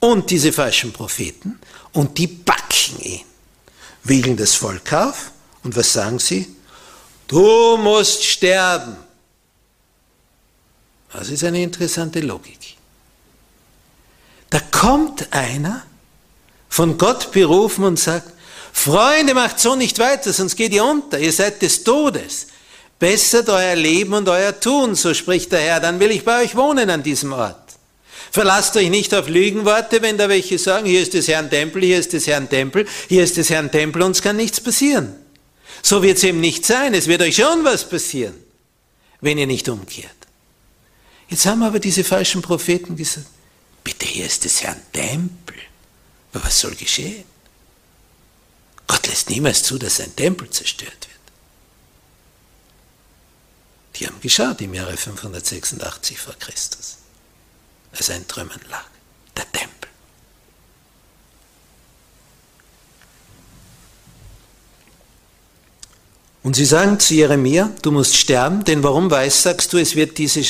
und 0.00 0.30
diese 0.30 0.52
falschen 0.52 0.92
Propheten 0.92 1.58
und 1.92 2.18
die 2.18 2.26
backen 2.26 3.00
ihn 3.00 3.22
wiegeln 4.04 4.36
das 4.36 4.54
Volk 4.54 4.92
auf 4.92 5.32
und 5.62 5.74
was 5.74 5.92
sagen 5.92 6.18
sie? 6.18 6.54
Du 7.26 7.76
musst 7.76 8.24
sterben. 8.24 8.96
Das 11.12 11.30
ist 11.30 11.44
eine 11.44 11.62
interessante 11.62 12.20
Logik. 12.20 12.76
Da 14.50 14.60
kommt 14.60 15.32
einer, 15.32 15.82
von 16.68 16.98
Gott 16.98 17.32
berufen 17.32 17.84
und 17.84 17.98
sagt, 17.98 18.32
Freunde, 18.72 19.32
macht 19.32 19.60
so 19.60 19.76
nicht 19.76 19.98
weiter, 20.00 20.32
sonst 20.32 20.56
geht 20.56 20.72
ihr 20.72 20.84
unter, 20.84 21.18
ihr 21.18 21.32
seid 21.32 21.62
des 21.62 21.84
Todes. 21.84 22.48
Bessert 22.98 23.48
euer 23.48 23.76
Leben 23.76 24.12
und 24.14 24.28
euer 24.28 24.58
Tun, 24.58 24.94
so 24.94 25.14
spricht 25.14 25.52
der 25.52 25.60
Herr, 25.60 25.80
dann 25.80 26.00
will 26.00 26.10
ich 26.10 26.24
bei 26.24 26.42
euch 26.42 26.56
wohnen 26.56 26.90
an 26.90 27.02
diesem 27.02 27.32
Ort. 27.32 27.63
Verlasst 28.34 28.76
euch 28.76 28.90
nicht 28.90 29.14
auf 29.14 29.28
Lügenworte, 29.28 30.02
wenn 30.02 30.18
da 30.18 30.28
welche 30.28 30.58
sagen, 30.58 30.86
hier 30.86 31.00
ist 31.00 31.14
des 31.14 31.28
Herrn 31.28 31.50
Tempel, 31.50 31.82
hier 31.82 32.00
ist 32.00 32.14
des 32.14 32.26
Herrn 32.26 32.50
Tempel, 32.50 32.84
hier 33.08 33.22
ist 33.22 33.36
des 33.36 33.48
Herrn 33.48 33.70
Tempel, 33.70 34.02
uns 34.02 34.22
kann 34.22 34.34
nichts 34.34 34.60
passieren. 34.60 35.14
So 35.84 36.02
wird 36.02 36.16
es 36.16 36.24
eben 36.24 36.40
nicht 36.40 36.66
sein, 36.66 36.94
es 36.94 37.06
wird 37.06 37.22
euch 37.22 37.36
schon 37.36 37.62
was 37.62 37.88
passieren, 37.88 38.34
wenn 39.20 39.38
ihr 39.38 39.46
nicht 39.46 39.68
umkehrt. 39.68 40.10
Jetzt 41.28 41.46
haben 41.46 41.62
aber 41.62 41.78
diese 41.78 42.02
falschen 42.02 42.42
Propheten 42.42 42.96
gesagt, 42.96 43.28
bitte 43.84 44.04
hier 44.04 44.26
ist 44.26 44.44
des 44.44 44.64
Herrn 44.64 44.82
Tempel. 44.92 45.54
Aber 46.32 46.44
was 46.44 46.58
soll 46.58 46.74
geschehen? 46.74 47.22
Gott 48.88 49.06
lässt 49.06 49.30
niemals 49.30 49.62
zu, 49.62 49.78
dass 49.78 49.98
sein 49.98 50.16
Tempel 50.16 50.50
zerstört 50.50 50.90
wird. 50.90 51.20
Die 53.94 54.08
haben 54.08 54.20
geschaut 54.20 54.60
im 54.60 54.74
Jahre 54.74 54.96
586 54.96 56.18
vor 56.18 56.34
Christus 56.40 56.96
als 57.96 58.10
ein 58.10 58.26
Trümmern 58.26 58.60
lag, 58.68 58.84
der 59.36 59.50
Tempel. 59.52 59.88
Und 66.42 66.56
sie 66.56 66.66
sagen 66.66 67.00
zu 67.00 67.14
Jeremia, 67.14 67.70
du 67.82 67.90
musst 67.90 68.16
sterben, 68.16 68.64
denn 68.64 68.82
warum 68.82 69.10
weiß, 69.10 69.42
sagst 69.42 69.72
du, 69.72 69.78
es 69.78 69.96
wird 69.96 70.18
diese 70.18 70.42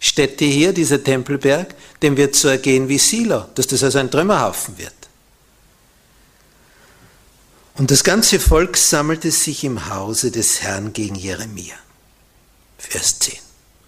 Stätte 0.00 0.44
hier, 0.44 0.72
dieser 0.72 1.02
Tempelberg, 1.02 1.74
dem 2.00 2.16
wird 2.16 2.34
so 2.34 2.48
ergehen 2.48 2.88
wie 2.88 2.98
Silo, 2.98 3.44
dass 3.54 3.66
das 3.66 3.84
also 3.84 3.98
ein 3.98 4.10
Trümmerhaufen 4.10 4.78
wird. 4.78 4.94
Und 7.74 7.90
das 7.90 8.04
ganze 8.04 8.38
Volk 8.40 8.76
sammelte 8.76 9.30
sich 9.30 9.64
im 9.64 9.88
Hause 9.88 10.30
des 10.30 10.62
Herrn 10.62 10.92
gegen 10.92 11.14
Jeremia. 11.14 11.76
Vers 12.78 13.18
10. 13.18 13.38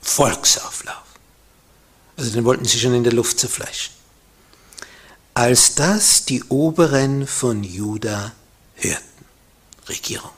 Volksauflauf. 0.01 1.04
Also 2.17 2.31
den 2.31 2.45
wollten 2.45 2.65
sie 2.65 2.79
schon 2.79 2.95
in 2.95 3.05
der 3.05 3.13
Luft 3.13 3.39
zerfleischen. 3.39 3.93
Als 5.35 5.75
das 5.75 6.25
die 6.25 6.45
Oberen 6.45 7.27
von 7.27 7.65
Juda 7.65 8.33
hörten, 8.77 9.25
Regierung, 9.89 10.31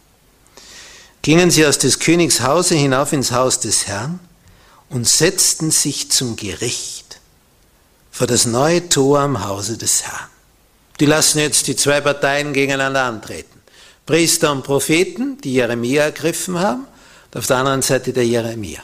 gingen 1.20 1.50
sie 1.50 1.66
aus 1.66 1.78
des 1.78 1.98
Königs 1.98 2.40
Hause 2.40 2.76
hinauf 2.76 3.12
ins 3.12 3.32
Haus 3.32 3.60
des 3.60 3.86
Herrn 3.86 4.20
und 4.88 5.06
setzten 5.06 5.70
sich 5.70 6.10
zum 6.10 6.36
Gericht 6.36 7.20
vor 8.10 8.26
das 8.26 8.46
neue 8.46 8.88
Tor 8.88 9.20
am 9.20 9.44
Hause 9.46 9.76
des 9.76 10.04
Herrn. 10.04 10.30
Die 11.00 11.04
lassen 11.04 11.40
jetzt 11.40 11.66
die 11.66 11.76
zwei 11.76 12.00
Parteien 12.00 12.54
gegeneinander 12.54 13.02
antreten. 13.02 13.60
Priester 14.06 14.52
und 14.52 14.62
Propheten, 14.62 15.38
die 15.42 15.52
Jeremia 15.52 16.04
ergriffen 16.04 16.58
haben, 16.58 16.86
und 17.26 17.38
auf 17.38 17.46
der 17.46 17.56
anderen 17.58 17.82
Seite 17.82 18.14
der 18.14 18.24
Jeremia. 18.24 18.80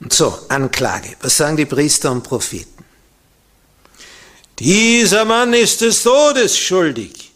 So, 0.00 0.38
Anklage. 0.48 1.16
Was 1.20 1.36
sagen 1.36 1.56
die 1.56 1.64
Priester 1.64 2.10
und 2.12 2.22
Propheten? 2.22 2.84
Dieser 4.58 5.24
Mann 5.24 5.52
ist 5.54 5.80
des 5.80 6.02
Todes 6.02 6.58
schuldig. 6.58 7.32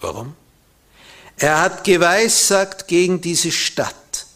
Warum? 0.00 0.34
Er 1.36 1.60
hat 1.60 1.84
geweissagt 1.84 2.86
gegen 2.86 3.20
diese 3.20 3.50
Stadt, 3.50 4.26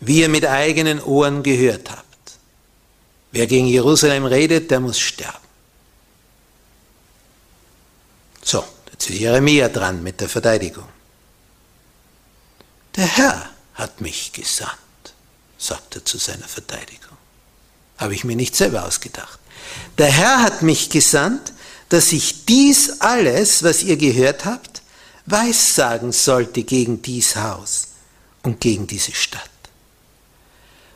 wie 0.00 0.20
ihr 0.20 0.28
mit 0.28 0.46
eigenen 0.46 1.00
Ohren 1.00 1.42
gehört 1.42 1.90
habt. 1.90 2.06
Wer 3.32 3.46
gegen 3.46 3.66
Jerusalem 3.66 4.24
redet, 4.24 4.70
der 4.70 4.80
muss 4.80 4.98
sterben. 4.98 5.38
So, 8.42 8.64
jetzt 8.92 9.08
ist 9.10 9.18
Jeremia 9.18 9.68
dran 9.68 10.02
mit 10.02 10.20
der 10.20 10.28
Verteidigung. 10.28 10.88
Der 12.96 13.06
Herr 13.06 13.50
hat 13.74 14.00
mich 14.00 14.32
gesandt 14.32 14.89
sagt 15.60 15.94
er 15.94 16.04
zu 16.04 16.18
seiner 16.18 16.48
Verteidigung. 16.48 17.16
Habe 17.98 18.14
ich 18.14 18.24
mir 18.24 18.34
nicht 18.34 18.56
selber 18.56 18.86
ausgedacht. 18.86 19.38
Der 19.98 20.10
Herr 20.10 20.42
hat 20.42 20.62
mich 20.62 20.88
gesandt, 20.88 21.52
dass 21.90 22.12
ich 22.12 22.46
dies 22.46 23.00
alles, 23.00 23.62
was 23.62 23.82
ihr 23.82 23.96
gehört 23.96 24.46
habt, 24.46 24.82
weissagen 25.26 26.12
sollte 26.12 26.62
gegen 26.62 27.02
dies 27.02 27.36
Haus 27.36 27.88
und 28.42 28.60
gegen 28.60 28.86
diese 28.86 29.12
Stadt. 29.12 29.50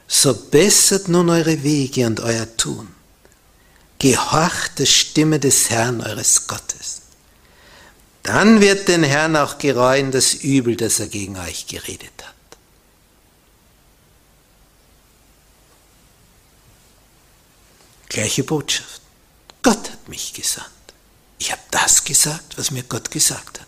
So 0.09 0.35
bessert 0.35 1.09
nun 1.09 1.29
eure 1.29 1.62
Wege 1.62 2.07
und 2.07 2.20
euer 2.20 2.57
Tun. 2.57 2.88
Gehorcht 3.98 4.79
der 4.79 4.87
Stimme 4.87 5.38
des 5.40 5.70
Herrn 5.70 6.00
eures 6.00 6.46
Gottes. 6.46 7.03
Dann 8.22 8.61
wird 8.61 8.88
den 8.88 9.03
Herrn 9.03 9.37
auch 9.37 9.59
gereuen 9.59 10.11
das 10.11 10.35
Übel, 10.35 10.77
das 10.77 11.00
er 11.00 11.09
gegen 11.09 11.37
euch 11.38 11.66
geredet 11.66 12.12
hat. 12.22 12.34
Gleiche 18.14 18.44
Botschaft. 18.44 19.03
Gott 19.61 19.90
hat 19.90 20.09
mich 20.09 20.33
gesandt. 20.33 20.68
Ich 21.40 21.50
habe 21.50 21.62
das 21.72 22.05
gesagt, 22.05 22.57
was 22.57 22.70
mir 22.70 22.85
Gott 22.85 23.11
gesagt 23.11 23.61
hat. 23.61 23.66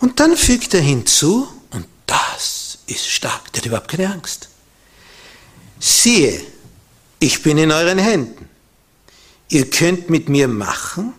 Und 0.00 0.18
dann 0.18 0.34
fügt 0.38 0.72
er 0.72 0.80
hinzu, 0.80 1.46
und 1.72 1.86
Das 2.06 2.78
ist 2.86 3.06
stark. 3.06 3.52
Der 3.52 3.60
hat 3.60 3.66
überhaupt 3.66 3.88
keine 3.88 4.10
Angst. 4.10 4.48
Siehe, 5.78 6.42
ich 7.18 7.42
bin 7.42 7.58
in 7.58 7.70
euren 7.70 7.98
Händen. 7.98 8.48
Ihr 9.50 9.68
könnt 9.68 10.08
mit 10.08 10.30
mir 10.30 10.48
machen, 10.48 11.12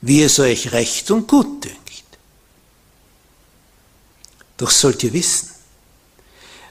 wie 0.00 0.22
es 0.22 0.38
euch 0.38 0.72
recht 0.72 1.10
und 1.10 1.28
gut 1.28 1.64
dünkt. 1.64 2.04
Doch 4.56 4.70
sollt 4.70 5.04
ihr 5.04 5.12
wissen, 5.12 5.50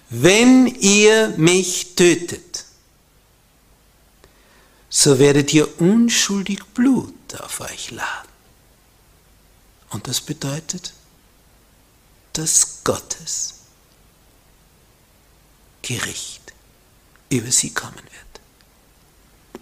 wenn 0.10 0.66
ihr 0.66 1.36
mich 1.38 1.94
tötet, 1.96 2.65
so 4.98 5.20
werdet 5.20 5.54
ihr 5.54 5.82
unschuldig 5.82 6.64
Blut 6.74 7.14
auf 7.40 7.60
euch 7.60 7.92
laden. 7.92 8.30
Und 9.90 10.08
das 10.08 10.22
bedeutet, 10.22 10.94
dass 12.32 12.80
Gottes 12.86 13.56
Gericht 15.82 16.54
über 17.30 17.52
sie 17.52 17.74
kommen 17.74 17.98
wird. 17.98 19.62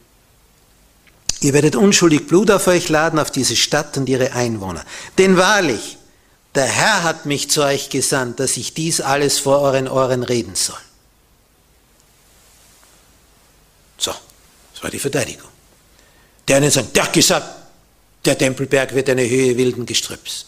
Ihr 1.42 1.54
werdet 1.54 1.76
unschuldig 1.78 2.28
Blut 2.28 2.52
auf 2.52 2.68
euch 2.68 2.90
laden, 2.90 3.18
auf 3.18 3.32
diese 3.32 3.56
Stadt 3.56 3.98
und 3.98 4.08
ihre 4.10 4.34
Einwohner. 4.34 4.86
Denn 5.18 5.36
wahrlich, 5.36 5.98
der 6.54 6.68
Herr 6.68 7.02
hat 7.02 7.26
mich 7.26 7.50
zu 7.50 7.64
euch 7.64 7.90
gesandt, 7.90 8.40
dass 8.40 8.56
ich 8.56 8.76
dies 8.76 9.02
alles 9.02 9.40
vor 9.40 9.62
euren 9.62 9.88
Ohren 9.88 10.22
reden 10.22 10.54
soll. 10.54 10.78
So, 13.98 14.14
war 14.84 14.92
die 14.92 15.00
Verteidigung. 15.00 15.50
Der 16.48 16.58
eine 16.58 16.70
sagt, 16.70 16.96
der 16.96 17.04
hat 17.06 17.14
gesagt, 17.14 17.48
der 18.26 18.38
Tempelberg 18.38 18.94
wird 18.94 19.10
eine 19.10 19.28
Höhe 19.28 19.58
wilden 19.58 19.86
Gestrüpps, 19.86 20.46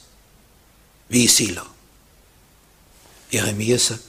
wie 1.09 1.27
Silo. 1.27 1.63
Jeremia 3.31 3.79
sagt, 3.79 4.01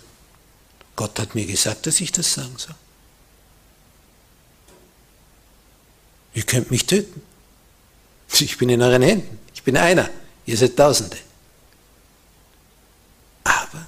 Gott 0.95 1.19
hat 1.19 1.35
mir 1.35 1.47
gesagt, 1.47 1.87
dass 1.87 2.01
ich 2.01 2.13
das 2.13 2.33
sagen 2.33 2.57
soll. 2.57 2.75
Ihr 6.35 6.43
könnt 6.43 6.71
mich 6.71 6.87
töten. 6.87 7.23
Ich 8.39 8.59
bin 8.59 8.69
in 8.69 8.83
euren 8.83 9.03
Händen. 9.03 9.39
Ich 9.55 9.63
bin 9.63 9.77
einer. 9.77 10.11
Ihr 10.45 10.57
seid 10.57 10.77
Tausende. 10.77 11.17
Aber 13.45 13.87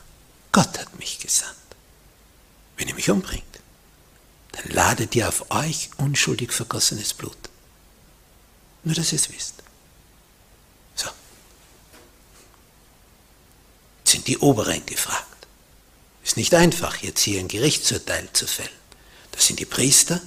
Gott 0.53 0.79
hat 0.79 0.99
mich 0.99 1.19
gesandt. 1.19 1.55
Wenn 2.77 2.89
ihr 2.89 2.95
mich 2.95 3.11
umbringt, 3.11 3.45
dann 4.63 4.73
ladet 4.73 5.15
ihr 5.15 5.29
auf 5.29 5.51
euch 5.51 5.91
unschuldig 5.99 6.53
vergossenes 6.53 7.15
Blut. 7.15 7.37
Nur, 8.83 8.95
dass 8.95 9.13
ihr 9.13 9.19
es 9.19 9.31
wisst. 9.31 9.55
So. 10.95 11.09
Jetzt 13.99 14.13
sind 14.13 14.27
die 14.27 14.39
Oberen 14.39 14.85
gefragt. 14.87 15.25
Ist 16.25 16.37
nicht 16.37 16.55
einfach, 16.55 16.97
jetzt 16.99 17.21
hier 17.21 17.41
ein 17.41 17.49
Gerichtsurteil 17.49 18.29
zu 18.33 18.47
fällen. 18.47 18.69
Das 19.33 19.47
sind 19.47 19.61
die 19.61 19.65
Priester, 19.65 20.21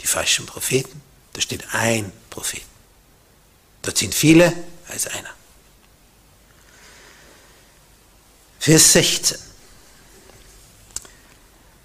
die 0.00 0.06
falschen 0.06 0.46
Propheten. 0.46 1.02
Da 1.34 1.40
steht 1.40 1.74
ein 1.74 2.10
Prophet. 2.30 2.62
Dort 3.82 3.98
sind 3.98 4.14
viele, 4.14 4.52
als 4.88 5.06
einer. 5.06 5.30
Vers 8.58 8.92
16. 8.92 9.51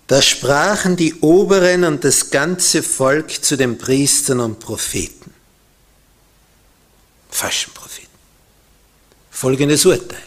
Da 0.08 0.22
sprachen 0.22 0.96
die 0.96 1.16
Oberen 1.16 1.84
und 1.84 2.04
das 2.04 2.30
ganze 2.30 2.82
Volk 2.82 3.44
zu 3.44 3.58
den 3.58 3.78
Priestern 3.78 4.40
und 4.40 4.60
Propheten. 4.60 5.34
Falschen 7.30 7.74
Propheten. 7.74 8.08
Folgendes 9.30 9.86
Urteil. 9.86 10.24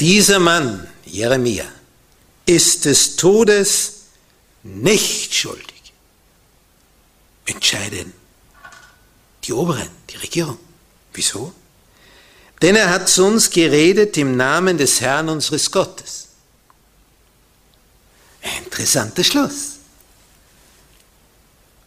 Dieser 0.00 0.40
Mann, 0.40 0.86
Jeremia, 1.04 1.64
ist 2.44 2.84
des 2.84 3.14
Todes 3.14 3.92
nicht 4.64 5.32
schuldig. 5.32 5.92
Entscheiden 7.46 8.12
die 9.44 9.52
Oberen, 9.52 9.88
die 10.10 10.16
Regierung. 10.16 10.58
Wieso? 11.12 11.54
Denn 12.62 12.74
er 12.76 12.90
hat 12.90 13.08
zu 13.08 13.24
uns 13.24 13.50
geredet 13.50 14.16
im 14.16 14.36
Namen 14.36 14.76
des 14.76 15.00
Herrn 15.00 15.28
unseres 15.28 15.70
Gottes. 15.70 16.23
Interessanter 18.44 19.24
Schluss. 19.24 19.78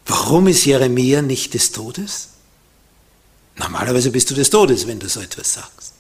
Warum 0.06 0.48
ist 0.48 0.66
Jeremia 0.66 1.22
nicht 1.22 1.54
des 1.54 1.72
Todes? 1.72 2.30
Normalerweise 3.56 4.12
bist 4.12 4.30
du 4.30 4.36
des 4.36 4.50
Todes, 4.50 4.88
wenn 4.88 5.00
du 5.00 5.10
so 5.10 5.20
etwas 5.20 5.54
sagst. 5.54 5.94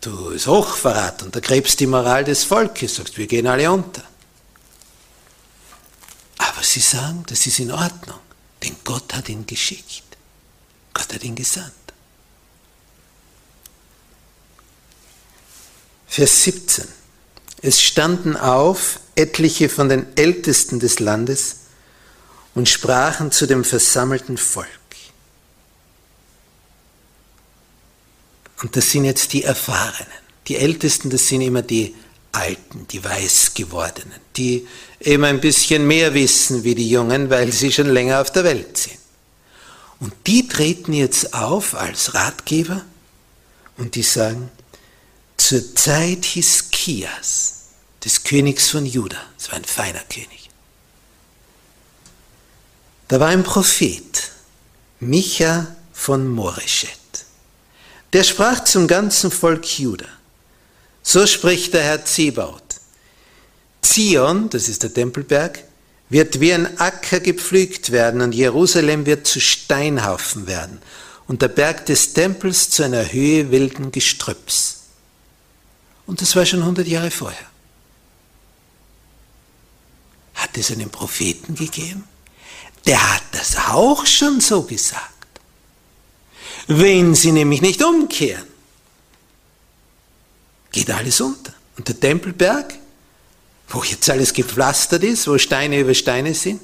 Du 0.00 0.30
ist 0.30 0.46
Hochverrat, 0.46 1.22
untergräbst 1.22 1.80
die 1.80 1.86
Moral 1.86 2.24
des 2.24 2.44
Volkes, 2.44 2.96
sagst, 2.96 3.16
wir 3.16 3.26
gehen 3.26 3.46
alle 3.46 3.70
unter. 3.70 4.02
Aber 6.38 6.62
sie 6.62 6.80
sagen, 6.80 7.24
das 7.26 7.46
ist 7.46 7.58
in 7.58 7.72
Ordnung, 7.72 8.20
denn 8.62 8.76
Gott 8.84 9.14
hat 9.14 9.28
ihn 9.28 9.46
geschickt. 9.46 10.02
Gott 10.92 11.12
hat 11.12 11.24
ihn 11.24 11.34
gesandt. 11.34 11.72
Vers 16.06 16.44
17. 16.44 17.03
Es 17.62 17.80
standen 17.80 18.36
auf 18.36 19.00
etliche 19.16 19.68
von 19.68 19.88
den 19.88 20.06
Ältesten 20.16 20.80
des 20.80 21.00
Landes 21.00 21.56
und 22.54 22.68
sprachen 22.68 23.32
zu 23.32 23.46
dem 23.46 23.64
versammelten 23.64 24.36
Volk. 24.36 24.68
Und 28.62 28.76
das 28.76 28.90
sind 28.90 29.04
jetzt 29.04 29.32
die 29.32 29.44
Erfahrenen. 29.44 30.12
Die 30.48 30.56
Ältesten, 30.56 31.10
das 31.10 31.28
sind 31.28 31.42
immer 31.42 31.62
die 31.62 31.94
Alten, 32.32 32.86
die 32.90 33.04
Weißgewordenen, 33.04 34.18
die 34.36 34.66
eben 35.00 35.24
ein 35.24 35.40
bisschen 35.40 35.86
mehr 35.86 36.14
wissen 36.14 36.64
wie 36.64 36.74
die 36.74 36.88
Jungen, 36.88 37.30
weil 37.30 37.52
sie 37.52 37.70
schon 37.70 37.88
länger 37.88 38.20
auf 38.20 38.32
der 38.32 38.44
Welt 38.44 38.76
sind. 38.76 38.98
Und 40.00 40.12
die 40.26 40.48
treten 40.48 40.92
jetzt 40.92 41.34
auf 41.34 41.74
als 41.74 42.14
Ratgeber 42.14 42.84
und 43.76 43.94
die 43.94 44.02
sagen, 44.02 44.50
zur 45.36 45.74
Zeit 45.74 46.24
Hiskias, 46.24 47.52
des 48.04 48.24
Königs 48.24 48.68
von 48.70 48.86
Juda, 48.86 49.20
das 49.36 49.48
war 49.48 49.56
ein 49.56 49.64
feiner 49.64 50.00
König, 50.00 50.50
da 53.08 53.20
war 53.20 53.28
ein 53.28 53.42
Prophet, 53.44 54.30
Micha 55.00 55.74
von 55.92 56.28
Moreshet. 56.28 56.90
Der 58.12 58.24
sprach 58.24 58.64
zum 58.64 58.86
ganzen 58.86 59.30
Volk 59.30 59.78
Juda. 59.78 60.06
So 61.02 61.26
spricht 61.26 61.74
der 61.74 61.82
Herr 61.82 62.04
Zebaut. 62.04 62.62
Zion, 63.82 64.48
das 64.50 64.68
ist 64.68 64.82
der 64.82 64.94
Tempelberg, 64.94 65.62
wird 66.08 66.40
wie 66.40 66.54
ein 66.54 66.78
Acker 66.80 67.20
gepflügt 67.20 67.92
werden 67.92 68.20
und 68.20 68.34
Jerusalem 68.34 69.04
wird 69.04 69.26
zu 69.26 69.40
Steinhaufen 69.40 70.46
werden 70.46 70.80
und 71.26 71.42
der 71.42 71.48
Berg 71.48 71.86
des 71.86 72.12
Tempels 72.14 72.70
zu 72.70 72.84
einer 72.84 73.12
Höhe 73.12 73.50
wilden 73.50 73.92
Gestrüpps. 73.92 74.83
Und 76.06 76.20
das 76.20 76.36
war 76.36 76.44
schon 76.44 76.60
100 76.60 76.86
Jahre 76.86 77.10
vorher. 77.10 77.46
Hat 80.34 80.56
es 80.56 80.70
einen 80.70 80.90
Propheten 80.90 81.54
gegeben? 81.54 82.04
Der 82.86 83.14
hat 83.14 83.22
das 83.32 83.56
auch 83.56 84.04
schon 84.04 84.40
so 84.40 84.62
gesagt. 84.62 85.10
Wenn 86.66 87.14
sie 87.14 87.32
nämlich 87.32 87.62
nicht 87.62 87.82
umkehren, 87.82 88.46
geht 90.72 90.90
alles 90.90 91.20
unter. 91.20 91.54
Und 91.76 91.88
der 91.88 91.98
Tempelberg, 91.98 92.74
wo 93.68 93.82
jetzt 93.82 94.08
alles 94.10 94.32
gepflastert 94.32 95.02
ist, 95.02 95.26
wo 95.26 95.38
Steine 95.38 95.80
über 95.80 95.94
Steine 95.94 96.34
sind, 96.34 96.60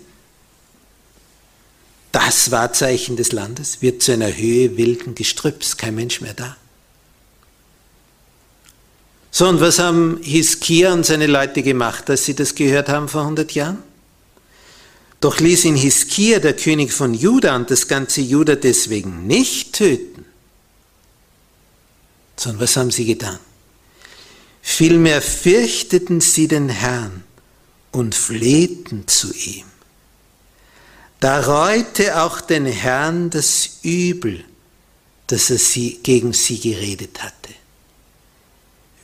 das 2.13 2.51
Wahrzeichen 2.51 3.17
des 3.17 3.33
Landes 3.33 3.83
wird 3.83 4.03
zu 4.03 4.13
einer 4.13 4.37
Höhe 4.37 4.77
wilden 4.77 5.15
Gestrüpps, 5.15 5.77
kein 5.77 5.95
Mensch 5.95 6.21
mehr 6.21 6.35
da. 6.35 6.57
So, 9.31 9.49
und 9.49 9.61
was 9.61 9.79
haben 9.79 10.21
Hiskia 10.23 10.93
und 10.93 11.07
seine 11.07 11.27
Leute 11.27 11.63
gemacht, 11.63 12.11
als 12.11 12.25
sie 12.25 12.35
das 12.35 12.55
gehört 12.55 12.89
haben 12.89 13.09
vor 13.09 13.23
100 13.23 13.53
Jahren? 13.53 13.79
Doch 15.21 15.39
ließ 15.39 15.67
ihn 15.67 15.77
Hiskia, 15.77 16.39
der 16.39 16.57
König 16.57 16.93
von 16.93 17.15
Juda, 17.15 17.55
und 17.55 17.71
das 17.71 17.87
ganze 17.87 18.23
Juda 18.23 18.57
deswegen 18.57 19.27
nicht 19.27 19.75
töten. 19.75 20.25
Sondern 22.37 22.63
was 22.63 22.77
haben 22.77 22.91
sie 22.91 23.05
getan? 23.05 23.39
Vielmehr 24.63 25.21
fürchteten 25.21 26.21
sie 26.21 26.49
den 26.49 26.69
Herrn 26.69 27.23
und 27.93 28.15
flehten 28.15 29.07
zu 29.07 29.33
ihm. 29.35 29.67
Da 31.21 31.41
reute 31.41 32.23
auch 32.23 32.41
den 32.41 32.65
Herrn 32.65 33.29
das 33.31 33.79
Übel, 33.83 34.43
das 35.27 35.51
er 35.51 35.59
sie, 35.59 36.01
gegen 36.03 36.33
sie 36.33 36.59
geredet 36.59 37.23
hatte. 37.23 37.60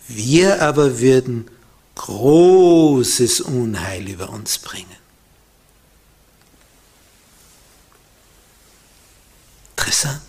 Wir 0.09 0.63
aber 0.63 1.01
würden 1.01 1.51
großes 1.97 3.41
Unheil 3.41 4.09
über 4.09 4.29
uns 4.31 4.59
bringen. 4.59 4.87
Interessant. 9.77 10.21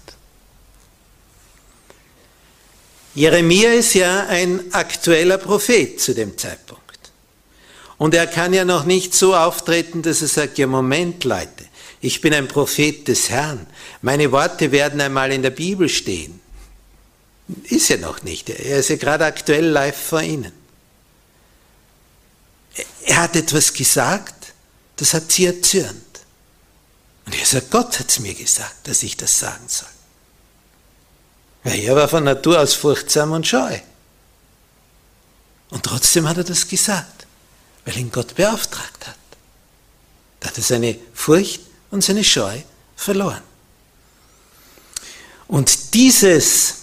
Jeremia 3.14 3.74
ist 3.74 3.94
ja 3.96 4.28
ein 4.28 4.74
aktueller 4.74 5.38
Prophet 5.38 6.00
zu 6.00 6.14
dem 6.14 6.38
Zeitpunkt. 6.38 6.84
Und 7.98 8.14
er 8.14 8.28
kann 8.28 8.54
ja 8.54 8.64
noch 8.64 8.86
nicht 8.86 9.16
so 9.16 9.36
auftreten, 9.36 10.04
dass 10.04 10.22
er 10.22 10.28
sagt, 10.28 10.58
ja 10.60 10.68
Moment 10.68 11.24
Leute, 11.24 11.66
ich 12.00 12.22
bin 12.22 12.34
ein 12.34 12.48
Prophet 12.48 13.08
des 13.08 13.30
Herrn, 13.30 13.66
meine 14.04 14.32
Worte 14.32 14.72
werden 14.72 15.02
einmal 15.02 15.32
in 15.32 15.42
der 15.42 15.50
Bibel 15.50 15.90
stehen. 15.90 16.40
Ist 17.64 17.90
er 17.90 17.98
noch 17.98 18.24
nicht, 18.24 18.50
er 18.50 18.80
ist 18.80 18.90
ja 18.90 18.98
gerade 18.98 19.26
aktuell 19.26 19.66
live 19.66 19.98
vor 19.98 20.22
Ihnen. 20.22 20.52
Er 23.06 23.18
hat 23.22 23.36
etwas 23.36 23.74
gesagt, 23.74 24.54
das 24.98 25.14
hat 25.14 25.32
sie 25.32 25.46
erzürnt. 25.46 26.04
Und 27.26 27.38
er 27.38 27.46
sagt, 27.46 27.72
Gott 27.72 28.00
hat 28.00 28.10
es 28.10 28.20
mir 28.20 28.34
gesagt, 28.34 28.88
dass 28.88 29.04
ich 29.04 29.18
das 29.18 29.40
sagen 29.40 29.64
soll. 29.68 29.88
Weil 31.64 31.80
er 31.80 31.96
war 31.96 32.08
von 32.08 32.24
Natur 32.24 32.60
aus 32.60 32.74
furchtsam 32.74 33.32
und 33.32 33.48
scheu. 33.48 33.80
Und 35.70 35.84
trotzdem 35.84 36.28
hat 36.28 36.38
er 36.38 36.44
das 36.44 36.68
gesagt, 36.68 37.28
weil 37.86 37.98
ihn 37.98 38.12
Gott 38.12 38.36
beauftragt 38.36 39.08
hat. 39.08 39.16
Da 40.40 40.50
hat 40.50 40.58
er 40.58 40.64
seine 40.64 40.98
Furcht 41.14 41.62
und 41.92 42.04
seine 42.04 42.24
Scheu 42.24 42.62
verloren. 42.96 43.42
Und 45.48 45.94
dieses 45.94 46.76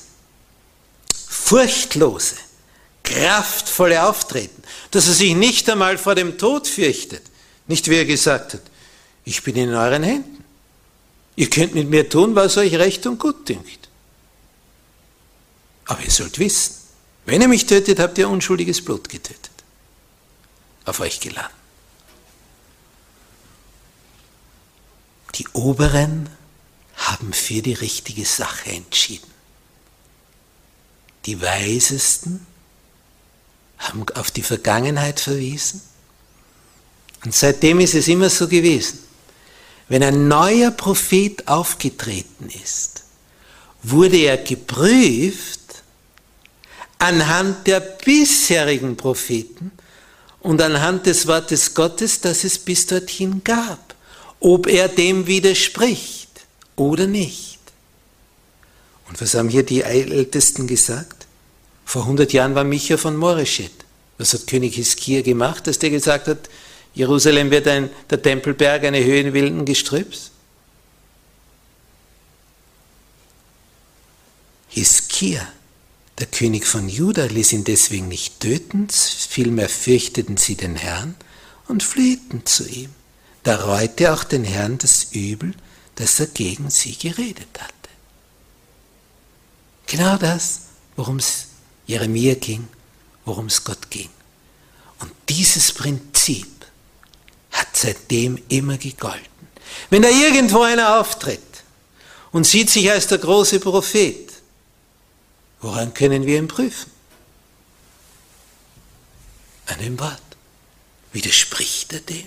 furchtlose, 1.44 2.36
kraftvolle 3.02 4.08
Auftreten, 4.08 4.62
dass 4.90 5.08
er 5.08 5.12
sich 5.12 5.34
nicht 5.34 5.68
einmal 5.68 5.98
vor 5.98 6.14
dem 6.14 6.38
Tod 6.38 6.66
fürchtet, 6.66 7.22
nicht 7.66 7.90
wie 7.90 7.96
er 7.96 8.06
gesagt 8.06 8.54
hat, 8.54 8.62
ich 9.26 9.42
bin 9.42 9.54
in 9.56 9.74
euren 9.74 10.02
Händen. 10.02 10.42
Ihr 11.36 11.50
könnt 11.50 11.74
mit 11.74 11.90
mir 11.90 12.08
tun, 12.08 12.34
was 12.34 12.56
euch 12.56 12.74
recht 12.76 13.06
und 13.06 13.18
gut 13.18 13.46
dünkt. 13.46 13.88
Aber 15.86 16.02
ihr 16.02 16.10
sollt 16.10 16.38
wissen, 16.38 16.76
wenn 17.26 17.42
ihr 17.42 17.48
mich 17.48 17.66
tötet, 17.66 17.98
habt 17.98 18.16
ihr 18.16 18.28
unschuldiges 18.28 18.82
Blut 18.82 19.08
getötet. 19.08 19.50
Auf 20.86 21.00
euch 21.00 21.20
geladen. 21.20 21.52
Die 25.34 25.48
Oberen 25.52 26.30
haben 26.96 27.32
für 27.32 27.60
die 27.60 27.74
richtige 27.74 28.24
Sache 28.24 28.70
entschieden. 28.70 29.33
Die 31.26 31.40
Weisesten 31.40 32.46
haben 33.78 34.04
auf 34.14 34.30
die 34.30 34.42
Vergangenheit 34.42 35.20
verwiesen. 35.20 35.80
Und 37.24 37.34
seitdem 37.34 37.80
ist 37.80 37.94
es 37.94 38.08
immer 38.08 38.28
so 38.28 38.48
gewesen. 38.48 38.98
Wenn 39.88 40.02
ein 40.02 40.28
neuer 40.28 40.70
Prophet 40.70 41.46
aufgetreten 41.48 42.48
ist, 42.62 43.04
wurde 43.82 44.16
er 44.16 44.38
geprüft 44.38 45.60
anhand 46.98 47.66
der 47.66 47.80
bisherigen 47.80 48.96
Propheten 48.96 49.72
und 50.40 50.60
anhand 50.62 51.06
des 51.06 51.26
Wortes 51.26 51.74
Gottes, 51.74 52.20
das 52.20 52.44
es 52.44 52.58
bis 52.58 52.86
dorthin 52.86 53.42
gab, 53.44 53.94
ob 54.40 54.66
er 54.66 54.88
dem 54.88 55.26
widerspricht 55.26 56.46
oder 56.76 57.06
nicht. 57.06 57.53
Und 59.14 59.20
was 59.20 59.34
haben 59.34 59.48
hier 59.48 59.62
die 59.62 59.82
Ältesten 59.82 60.66
gesagt? 60.66 61.28
Vor 61.84 62.02
100 62.02 62.32
Jahren 62.32 62.56
war 62.56 62.64
Micha 62.64 62.96
von 62.96 63.16
Moreschet. 63.16 63.70
Was 64.18 64.34
hat 64.34 64.48
König 64.48 64.74
Hiskia 64.74 65.22
gemacht, 65.22 65.68
dass 65.68 65.78
der 65.78 65.90
gesagt 65.90 66.26
hat, 66.26 66.50
Jerusalem 66.94 67.52
wird 67.52 67.68
ein, 67.68 67.90
der 68.10 68.20
Tempelberg 68.20 68.82
eine 68.82 69.04
Höhe 69.04 69.32
wilden 69.32 69.64
Gestrüpps? 69.66 70.32
Hiskia, 74.66 75.46
der 76.18 76.26
König 76.26 76.66
von 76.66 76.88
Juda, 76.88 77.26
ließ 77.26 77.52
ihn 77.52 77.62
deswegen 77.62 78.08
nicht 78.08 78.40
töten, 78.40 78.88
vielmehr 78.90 79.68
fürchteten 79.68 80.38
sie 80.38 80.56
den 80.56 80.74
Herrn 80.74 81.14
und 81.68 81.84
flehten 81.84 82.44
zu 82.46 82.68
ihm. 82.68 82.90
Da 83.44 83.54
reute 83.54 84.12
auch 84.12 84.24
den 84.24 84.42
Herrn 84.42 84.78
das 84.78 85.12
Übel, 85.12 85.54
das 85.94 86.18
er 86.18 86.26
gegen 86.26 86.68
sie 86.68 86.98
geredet 86.98 87.60
hatte. 87.60 87.83
Genau 89.86 90.16
das, 90.16 90.60
worum 90.96 91.16
es 91.16 91.46
Jeremia 91.86 92.34
ging, 92.34 92.68
worum 93.24 93.46
es 93.46 93.62
Gott 93.62 93.90
ging. 93.90 94.08
Und 95.00 95.12
dieses 95.28 95.72
Prinzip 95.72 96.48
hat 97.52 97.68
seitdem 97.74 98.42
immer 98.48 98.78
gegolten. 98.78 99.28
Wenn 99.90 100.02
da 100.02 100.08
irgendwo 100.08 100.62
einer 100.62 100.98
auftritt 100.98 101.40
und 102.32 102.44
sieht 102.44 102.70
sich 102.70 102.90
als 102.90 103.06
der 103.06 103.18
große 103.18 103.60
Prophet, 103.60 104.32
woran 105.60 105.92
können 105.92 106.26
wir 106.26 106.38
ihn 106.38 106.48
prüfen? 106.48 106.90
An 109.66 109.78
dem 109.78 109.98
Wort. 109.98 110.20
Widerspricht 111.12 111.92
er 111.92 112.00
dem? 112.00 112.26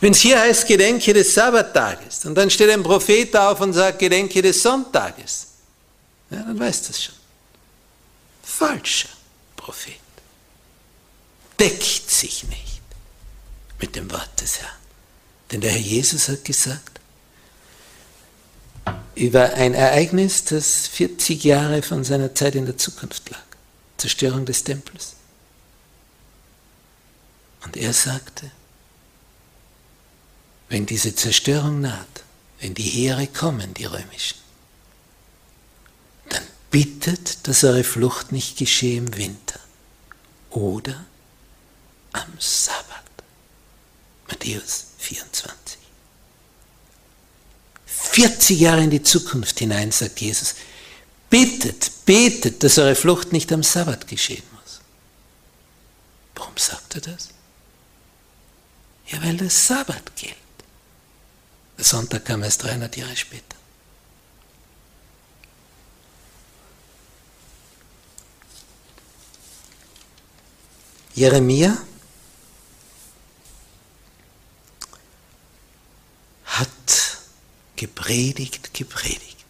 Wenn 0.00 0.12
es 0.12 0.20
hier 0.20 0.40
heißt, 0.40 0.66
Gedenke 0.66 1.12
des 1.12 1.32
Sabbattages, 1.32 2.24
und 2.24 2.34
dann 2.34 2.50
steht 2.50 2.70
ein 2.70 2.82
Prophet 2.82 3.34
auf 3.36 3.60
und 3.60 3.72
sagt, 3.72 4.00
Gedenke 4.00 4.42
des 4.42 4.62
Sonntages, 4.62 5.46
ja, 6.30 6.42
dann 6.42 6.58
weiß 6.58 6.88
das 6.88 7.02
schon. 7.02 7.14
Falscher 8.42 9.08
Prophet. 9.56 10.00
Deckt 11.58 12.10
sich 12.10 12.44
nicht 12.44 12.80
mit 13.80 13.96
dem 13.96 14.10
Wort 14.10 14.40
des 14.40 14.60
Herrn. 14.60 14.70
Denn 15.50 15.60
der 15.60 15.72
Herr 15.72 15.80
Jesus 15.80 16.28
hat 16.28 16.44
gesagt, 16.44 17.00
über 19.14 19.54
ein 19.54 19.74
Ereignis, 19.74 20.44
das 20.44 20.86
40 20.86 21.44
Jahre 21.44 21.82
von 21.82 22.04
seiner 22.04 22.34
Zeit 22.34 22.54
in 22.54 22.66
der 22.66 22.78
Zukunft 22.78 23.28
lag, 23.30 23.42
Zerstörung 23.98 24.46
des 24.46 24.64
Tempels. 24.64 25.14
Und 27.64 27.76
er 27.76 27.92
sagte, 27.92 28.50
wenn 30.68 30.86
diese 30.86 31.14
Zerstörung 31.14 31.80
naht, 31.80 32.06
wenn 32.60 32.74
die 32.74 32.82
Heere 32.82 33.26
kommen, 33.26 33.74
die 33.74 33.84
römischen, 33.84 34.39
bittet, 36.70 37.46
dass 37.48 37.64
eure 37.64 37.84
Flucht 37.84 38.32
nicht 38.32 38.56
geschehe 38.56 38.98
im 38.98 39.16
Winter 39.16 39.60
oder 40.50 41.04
am 42.12 42.32
Sabbat. 42.38 43.04
Matthäus 44.28 44.86
24. 44.98 45.78
40 47.86 48.60
Jahre 48.60 48.82
in 48.82 48.90
die 48.90 49.02
Zukunft 49.02 49.58
hinein, 49.58 49.92
sagt 49.92 50.20
Jesus. 50.20 50.54
Betet, 51.28 51.90
betet, 52.06 52.62
dass 52.62 52.78
eure 52.78 52.96
Flucht 52.96 53.32
nicht 53.32 53.52
am 53.52 53.62
Sabbat 53.62 54.06
geschehen 54.08 54.42
muss. 54.54 54.80
Warum 56.34 56.56
sagt 56.56 56.94
er 56.96 57.00
das? 57.02 57.28
Ja, 59.06 59.22
weil 59.22 59.36
der 59.36 59.50
Sabbat 59.50 60.16
gilt. 60.16 60.34
Der 61.78 61.84
Sonntag 61.84 62.24
kam 62.24 62.42
erst 62.42 62.62
300 62.62 62.96
Jahre 62.96 63.16
später. 63.16 63.59
Jeremia 71.14 71.76
gepredigt, 77.80 78.74
gepredigt, 78.74 79.46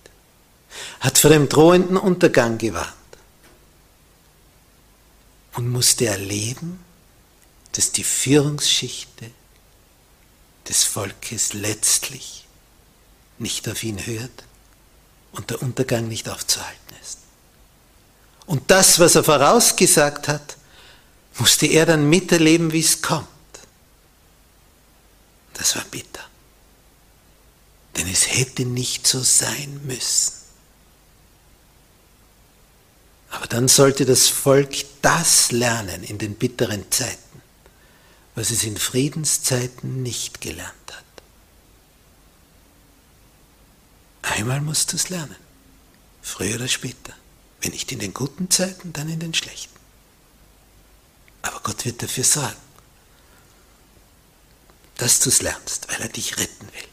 hat 1.01 1.19
vor 1.19 1.31
dem 1.31 1.49
drohenden 1.49 1.97
Untergang 1.97 2.59
gewarnt 2.59 2.95
und 5.55 5.69
musste 5.69 6.07
erleben, 6.07 6.85
dass 7.73 7.91
die 7.91 8.05
Führungsschichte 8.05 9.33
des 10.69 10.85
Volkes 10.85 11.55
letztlich 11.55 12.47
nicht 13.39 13.69
auf 13.69 13.83
ihn 13.83 14.07
hört 14.07 14.45
und 15.33 15.51
der 15.51 15.61
Untergang 15.61 16.07
nicht 16.07 16.29
aufzuhalten 16.29 16.95
ist. 17.03 17.19
Und 18.47 18.71
das, 18.71 19.01
was 19.01 19.17
er 19.17 19.25
vorausgesagt 19.25 20.29
hat, 20.29 20.57
musste 21.39 21.67
er 21.67 21.87
dann 21.87 22.09
miterleben, 22.09 22.73
wie 22.73 22.81
es 22.81 23.03
kommt. 23.03 23.29
Das 25.55 25.77
war 25.77 25.85
bitter. 25.85 26.25
Denn 27.97 28.09
es 28.09 28.29
hätte 28.29 28.65
nicht 28.65 29.07
so 29.07 29.21
sein 29.21 29.81
müssen. 29.85 30.33
Aber 33.31 33.47
dann 33.47 33.69
sollte 33.69 34.05
das 34.05 34.29
Volk 34.29 34.85
das 35.03 35.53
lernen 35.53 36.03
in 36.03 36.19
den 36.19 36.35
bitteren 36.35 36.91
Zeiten, 36.91 37.43
was 38.35 38.51
es 38.51 38.65
in 38.65 38.77
Friedenszeiten 38.77 40.03
nicht 40.03 40.41
gelernt 40.41 40.75
hat. 40.91 41.05
Einmal 44.23 44.61
musst 44.61 44.93
du 44.93 44.97
es 44.97 45.09
lernen, 45.09 45.37
früher 46.23 46.57
oder 46.57 46.69
später. 46.69 47.15
Wenn 47.61 47.73
nicht 47.73 47.93
in 47.93 47.99
den 47.99 48.15
guten 48.15 48.51
Zeiten, 48.51 48.93
dann 48.93 49.09
in 49.09 49.21
den 49.21 49.35
schlechten. 49.35 49.80
Aber 51.43 51.61
Gott 51.61 51.85
wird 51.85 52.03
dafür 52.03 52.25
sorgen, 52.25 52.57
dass 54.97 55.21
du 55.21 55.31
es 55.31 55.41
lernst, 55.43 55.89
weil 55.89 56.01
er 56.03 56.09
dich 56.09 56.37
retten 56.37 56.67
will. 56.73 56.89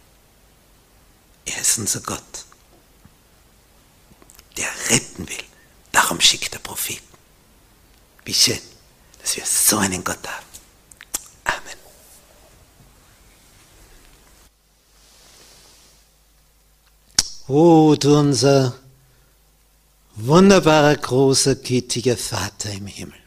Er 1.45 1.61
ist 1.61 1.77
unser 1.77 2.01
Gott, 2.01 2.45
der 4.57 4.69
retten 4.89 5.27
will. 5.27 5.43
Darum 5.91 6.21
schickt 6.21 6.53
der 6.53 6.59
Prophet. 6.59 7.01
Wie 8.25 8.33
schön, 8.33 8.59
dass 9.21 9.35
wir 9.35 9.45
so 9.45 9.77
einen 9.77 10.03
Gott 10.03 10.25
haben. 10.27 10.45
Amen. 11.45 11.77
Oh, 17.47 17.95
du 17.95 18.19
unser 18.19 18.77
wunderbarer, 20.15 20.95
großer, 20.95 21.55
gütiger 21.55 22.17
Vater 22.17 22.71
im 22.71 22.87
Himmel. 22.87 23.26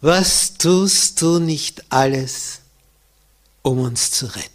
Was 0.00 0.54
tust 0.54 1.20
du 1.22 1.38
nicht 1.38 1.90
alles, 1.90 2.60
um 3.62 3.78
uns 3.78 4.10
zu 4.10 4.26
retten? 4.26 4.50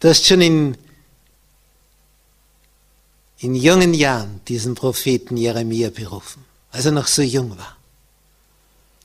Du 0.00 0.08
hast 0.08 0.26
schon 0.26 0.40
in, 0.40 0.76
in 3.38 3.54
jungen 3.54 3.94
Jahren 3.94 4.40
diesen 4.46 4.74
Propheten 4.74 5.36
Jeremia 5.36 5.90
berufen, 5.90 6.44
als 6.70 6.86
er 6.86 6.92
noch 6.92 7.06
so 7.06 7.22
jung 7.22 7.58
war. 7.58 7.76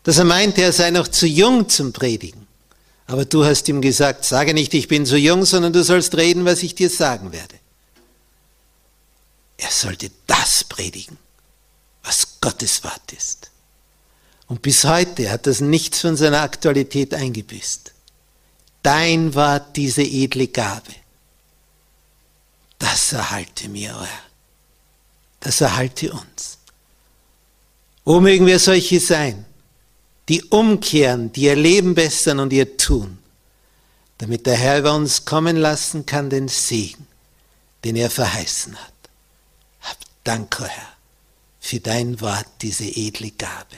Dass 0.03 0.17
er 0.17 0.25
meinte, 0.25 0.61
er 0.61 0.73
sei 0.73 0.91
noch 0.91 1.07
zu 1.07 1.27
jung 1.27 1.69
zum 1.69 1.93
Predigen. 1.93 2.47
Aber 3.07 3.25
du 3.25 3.43
hast 3.43 3.67
ihm 3.67 3.81
gesagt, 3.81 4.25
sage 4.25 4.53
nicht, 4.53 4.73
ich 4.73 4.87
bin 4.87 5.05
zu 5.05 5.17
jung, 5.17 5.45
sondern 5.45 5.73
du 5.73 5.83
sollst 5.83 6.15
reden, 6.15 6.45
was 6.45 6.63
ich 6.63 6.75
dir 6.75 6.89
sagen 6.89 7.31
werde. 7.31 7.55
Er 9.57 9.69
sollte 9.69 10.09
das 10.27 10.63
predigen, 10.63 11.17
was 12.03 12.39
Gottes 12.41 12.83
Wort 12.83 13.13
ist. 13.15 13.50
Und 14.51 14.61
bis 14.61 14.83
heute 14.83 15.31
hat 15.31 15.47
das 15.47 15.61
nichts 15.61 16.01
von 16.01 16.17
seiner 16.17 16.41
Aktualität 16.41 17.13
eingebüßt. 17.13 17.93
Dein 18.83 19.33
Wort, 19.33 19.77
diese 19.77 20.01
edle 20.01 20.49
Gabe, 20.49 20.91
das 22.77 23.13
erhalte 23.13 23.69
mir, 23.69 23.95
euer. 23.95 24.07
Das 25.39 25.61
erhalte 25.61 26.11
uns. 26.11 26.57
Wo 28.03 28.19
mögen 28.19 28.45
wir 28.45 28.59
solche 28.59 28.99
sein, 28.99 29.45
die 30.27 30.43
umkehren, 30.43 31.31
die 31.31 31.43
ihr 31.43 31.55
Leben 31.55 31.95
bessern 31.95 32.39
und 32.39 32.51
ihr 32.51 32.75
tun, 32.75 33.19
damit 34.17 34.45
der 34.47 34.57
Herr 34.57 34.79
über 34.79 34.95
uns 34.95 35.23
kommen 35.23 35.55
lassen 35.55 36.05
kann 36.05 36.29
den 36.29 36.49
Segen, 36.49 37.07
den 37.85 37.95
er 37.95 38.09
verheißen 38.09 38.75
hat. 38.75 38.93
Hab 39.79 39.97
Dank, 40.25 40.59
o 40.59 40.65
Herr, 40.65 40.89
für 41.61 41.79
dein 41.79 42.19
Wort, 42.19 42.47
diese 42.61 42.83
edle 42.83 43.31
Gabe. 43.31 43.77